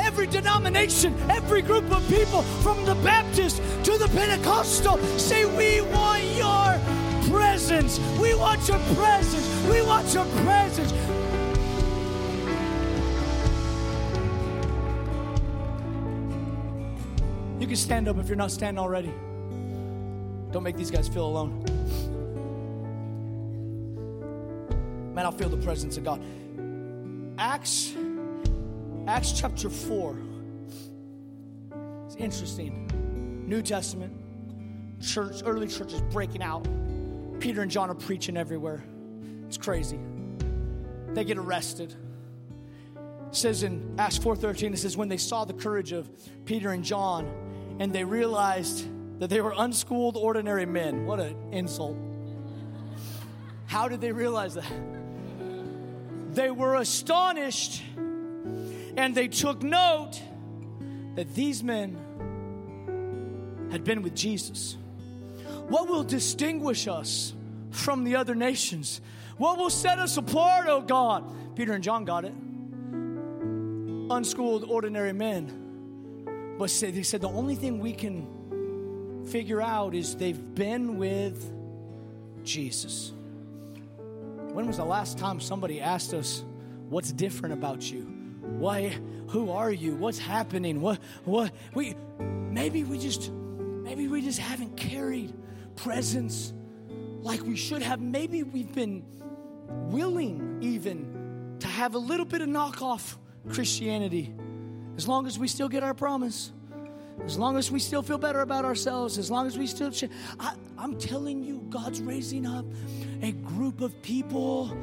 Every 0.00 0.26
denomination, 0.26 1.14
every 1.30 1.62
group 1.62 1.90
of 1.92 2.06
people, 2.08 2.42
from 2.62 2.84
the 2.84 2.96
Baptist 2.96 3.58
to 3.84 3.96
the 3.98 4.08
Pentecostal, 4.08 4.98
say, 5.16 5.44
We 5.44 5.80
want 5.80 6.24
your 6.34 6.80
presence. 7.30 8.00
We 8.20 8.34
want 8.34 8.66
your 8.66 8.80
presence. 8.96 9.46
We 9.70 9.80
want 9.82 10.12
your 10.12 10.26
presence. 10.44 10.92
Can 17.72 17.78
stand 17.78 18.06
up 18.06 18.18
if 18.18 18.28
you're 18.28 18.36
not 18.36 18.50
standing 18.50 18.78
already. 18.78 19.10
Don't 20.52 20.62
make 20.62 20.76
these 20.76 20.90
guys 20.90 21.08
feel 21.08 21.24
alone. 21.24 21.64
Man, 25.14 25.24
I 25.24 25.30
feel 25.30 25.48
the 25.48 25.56
presence 25.56 25.96
of 25.96 26.04
God. 26.04 26.22
Acts, 27.38 27.94
Acts 29.06 29.32
chapter 29.32 29.70
4. 29.70 30.18
It's 32.04 32.16
interesting. 32.16 33.44
New 33.48 33.62
Testament, 33.62 34.12
church, 35.00 35.40
early 35.46 35.66
church 35.66 35.94
is 35.94 36.02
breaking 36.02 36.42
out. 36.42 36.68
Peter 37.40 37.62
and 37.62 37.70
John 37.70 37.88
are 37.88 37.94
preaching 37.94 38.36
everywhere. 38.36 38.84
It's 39.46 39.56
crazy. 39.56 39.98
They 41.14 41.24
get 41.24 41.38
arrested. 41.38 41.94
It 43.28 43.34
says 43.34 43.62
in 43.62 43.94
Acts 43.98 44.18
4:13, 44.18 44.74
it 44.74 44.78
says, 44.78 44.94
when 44.94 45.08
they 45.08 45.16
saw 45.16 45.46
the 45.46 45.54
courage 45.54 45.92
of 45.92 46.10
Peter 46.44 46.72
and 46.72 46.84
John 46.84 47.41
and 47.78 47.92
they 47.92 48.04
realized 48.04 48.86
that 49.20 49.30
they 49.30 49.40
were 49.40 49.54
unschooled, 49.56 50.16
ordinary 50.16 50.66
men. 50.66 51.06
What 51.06 51.20
an 51.20 51.36
insult. 51.52 51.96
How 53.66 53.88
did 53.88 54.00
they 54.00 54.12
realize 54.12 54.54
that? 54.54 54.70
They 56.32 56.50
were 56.50 56.76
astonished 56.76 57.82
and 58.96 59.14
they 59.14 59.28
took 59.28 59.62
note 59.62 60.20
that 61.14 61.34
these 61.34 61.62
men 61.62 61.96
had 63.70 63.84
been 63.84 64.02
with 64.02 64.14
Jesus. 64.14 64.76
What 65.68 65.88
will 65.88 66.04
distinguish 66.04 66.88
us 66.88 67.32
from 67.70 68.04
the 68.04 68.16
other 68.16 68.34
nations? 68.34 69.00
What 69.36 69.56
will 69.56 69.70
set 69.70 69.98
us 69.98 70.16
apart, 70.16 70.66
oh 70.68 70.82
God? 70.82 71.56
Peter 71.56 71.72
and 71.72 71.84
John 71.84 72.04
got 72.04 72.24
it. 72.24 72.34
Unschooled, 74.10 74.64
ordinary 74.64 75.12
men 75.12 75.61
but 76.58 76.70
they 76.80 77.02
said 77.02 77.20
the 77.20 77.28
only 77.28 77.54
thing 77.54 77.78
we 77.78 77.92
can 77.92 79.26
figure 79.26 79.60
out 79.60 79.94
is 79.94 80.16
they've 80.16 80.54
been 80.54 80.98
with 80.98 81.52
Jesus. 82.44 83.12
When 84.52 84.66
was 84.66 84.76
the 84.76 84.84
last 84.84 85.18
time 85.18 85.40
somebody 85.40 85.80
asked 85.80 86.12
us, 86.12 86.44
What's 86.92 87.10
different 87.10 87.54
about 87.54 87.90
you? 87.90 88.02
Why? 88.58 88.94
Who 89.28 89.50
are 89.50 89.72
you? 89.72 89.96
What's 89.96 90.18
happening? 90.18 90.82
What? 90.82 90.98
What? 91.24 91.50
We 91.72 91.96
maybe 92.18 92.84
we 92.84 92.98
just 92.98 93.30
maybe 93.32 94.08
we 94.08 94.20
just 94.20 94.38
haven't 94.38 94.76
carried 94.76 95.32
presence 95.74 96.52
like 97.22 97.40
we 97.40 97.56
should 97.56 97.80
have. 97.80 97.98
Maybe 97.98 98.42
we've 98.42 98.74
been 98.74 99.04
willing 99.90 100.58
even 100.60 101.56
to 101.60 101.66
have 101.66 101.94
a 101.94 101.98
little 101.98 102.26
bit 102.26 102.42
of 102.42 102.48
knockoff 102.48 103.16
Christianity 103.48 104.34
as 104.96 105.08
long 105.08 105.26
as 105.26 105.38
we 105.38 105.48
still 105.48 105.68
get 105.68 105.82
our 105.82 105.94
promise, 105.94 106.52
as 107.24 107.38
long 107.38 107.56
as 107.56 107.70
we 107.70 107.78
still 107.78 108.02
feel 108.02 108.18
better 108.18 108.40
about 108.40 108.64
ourselves, 108.64 109.18
as 109.18 109.30
long 109.30 109.46
as 109.46 109.56
we 109.58 109.66
still, 109.66 109.90
ch- 109.90 110.08
I, 110.40 110.54
I'm 110.78 110.98
telling 110.98 111.42
you, 111.42 111.64
God's 111.70 112.00
raising 112.00 112.46
up 112.46 112.64
a 113.22 113.32
group 113.32 113.80
of 113.80 114.00
people 114.02 114.76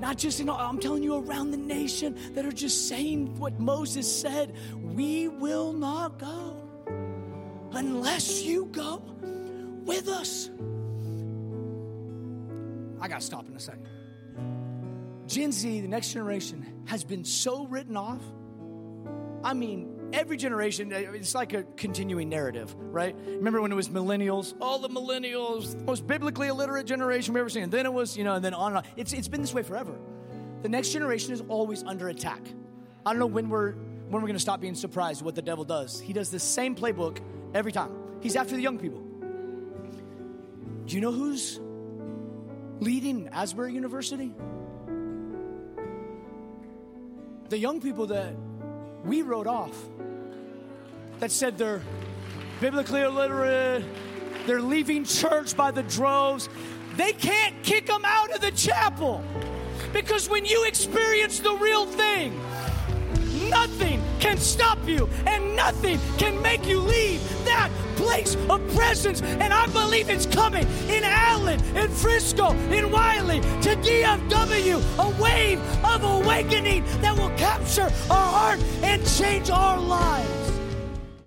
not 0.00 0.16
just 0.16 0.40
in, 0.40 0.48
I'm 0.48 0.78
telling 0.78 1.02
you 1.02 1.16
around 1.16 1.50
the 1.50 1.58
nation 1.58 2.16
that 2.32 2.46
are 2.46 2.52
just 2.52 2.88
saying 2.88 3.38
what 3.38 3.60
Moses 3.60 4.10
said. 4.10 4.54
We 4.80 5.28
will 5.28 5.74
not 5.74 6.18
go 6.18 6.56
unless 7.72 8.42
you 8.42 8.64
go 8.72 9.02
with 9.84 10.08
us. 10.08 10.48
I 12.98 13.08
got 13.08 13.20
to 13.20 13.26
stop 13.26 13.46
in 13.46 13.54
a 13.54 13.60
second. 13.60 13.86
Gen 15.26 15.52
Z, 15.52 15.80
the 15.80 15.88
next 15.88 16.12
generation, 16.12 16.84
has 16.86 17.04
been 17.04 17.24
so 17.24 17.66
written 17.66 17.96
off 17.96 18.22
I 19.42 19.54
mean, 19.54 20.10
every 20.12 20.36
generation, 20.36 20.92
uh, 20.92 20.96
it's 20.96 21.34
like 21.34 21.52
a 21.52 21.62
continuing 21.76 22.28
narrative, 22.28 22.74
right? 22.78 23.16
Remember 23.26 23.62
when 23.62 23.72
it 23.72 23.76
was 23.76 23.88
millennials? 23.88 24.54
All 24.60 24.78
the 24.78 24.88
millennials, 24.88 25.80
most 25.86 26.06
biblically 26.06 26.48
illiterate 26.48 26.86
generation 26.86 27.34
we've 27.34 27.40
ever 27.40 27.48
seen. 27.48 27.64
And 27.64 27.72
then 27.72 27.86
it 27.86 27.92
was, 27.92 28.16
you 28.16 28.24
know, 28.24 28.34
and 28.34 28.44
then 28.44 28.54
on 28.54 28.76
and 28.76 28.78
on. 28.78 28.92
It's, 28.96 29.12
it's 29.12 29.28
been 29.28 29.40
this 29.40 29.54
way 29.54 29.62
forever. 29.62 29.98
The 30.62 30.68
next 30.68 30.90
generation 30.90 31.32
is 31.32 31.42
always 31.48 31.82
under 31.84 32.08
attack. 32.08 32.42
I 33.06 33.12
don't 33.12 33.18
know 33.18 33.26
when 33.26 33.48
we're 33.48 33.72
when 34.10 34.20
we're 34.22 34.26
going 34.26 34.34
to 34.34 34.40
stop 34.40 34.60
being 34.60 34.74
surprised 34.74 35.22
what 35.22 35.36
the 35.36 35.42
devil 35.42 35.64
does. 35.64 36.00
He 36.00 36.12
does 36.12 36.30
the 36.30 36.40
same 36.40 36.74
playbook 36.74 37.18
every 37.54 37.70
time. 37.70 37.92
He's 38.20 38.34
after 38.34 38.56
the 38.56 38.60
young 38.60 38.76
people. 38.76 39.00
Do 40.86 40.96
you 40.96 41.00
know 41.00 41.12
who's 41.12 41.60
leading 42.80 43.28
Asbury 43.28 43.72
University? 43.72 44.34
The 47.50 47.58
young 47.58 47.80
people 47.80 48.08
that 48.08 48.34
we 49.04 49.22
wrote 49.22 49.46
off 49.46 49.74
that 51.20 51.30
said 51.30 51.58
they're 51.58 51.82
biblically 52.60 53.02
illiterate, 53.02 53.84
they're 54.46 54.62
leaving 54.62 55.04
church 55.04 55.56
by 55.56 55.70
the 55.70 55.82
droves. 55.84 56.48
They 56.96 57.12
can't 57.12 57.62
kick 57.62 57.86
them 57.86 58.02
out 58.04 58.30
of 58.30 58.40
the 58.40 58.50
chapel 58.52 59.22
because 59.92 60.28
when 60.28 60.44
you 60.44 60.64
experience 60.64 61.38
the 61.38 61.54
real 61.54 61.86
thing, 61.86 62.38
nothing 63.48 63.99
can 64.20 64.36
stop 64.36 64.78
you 64.86 65.08
and 65.26 65.56
nothing 65.56 65.98
can 66.18 66.40
make 66.42 66.66
you 66.66 66.78
leave 66.78 67.20
that 67.44 67.70
place 67.96 68.36
of 68.48 68.60
presence. 68.74 69.22
And 69.22 69.52
I 69.52 69.66
believe 69.68 70.10
it's 70.10 70.26
coming 70.26 70.66
in 70.88 71.02
Allen, 71.04 71.60
in 71.76 71.88
Frisco, 71.88 72.52
in 72.70 72.90
Wylie, 72.90 73.40
to 73.40 73.76
DFW, 73.76 74.76
a 74.98 75.22
wave 75.22 75.60
of 75.84 76.04
awakening 76.04 76.84
that 77.00 77.16
will 77.16 77.34
capture 77.36 77.90
our 78.10 78.32
heart 78.38 78.60
and 78.82 79.04
change 79.06 79.50
our 79.50 79.78
lives. 79.80 80.39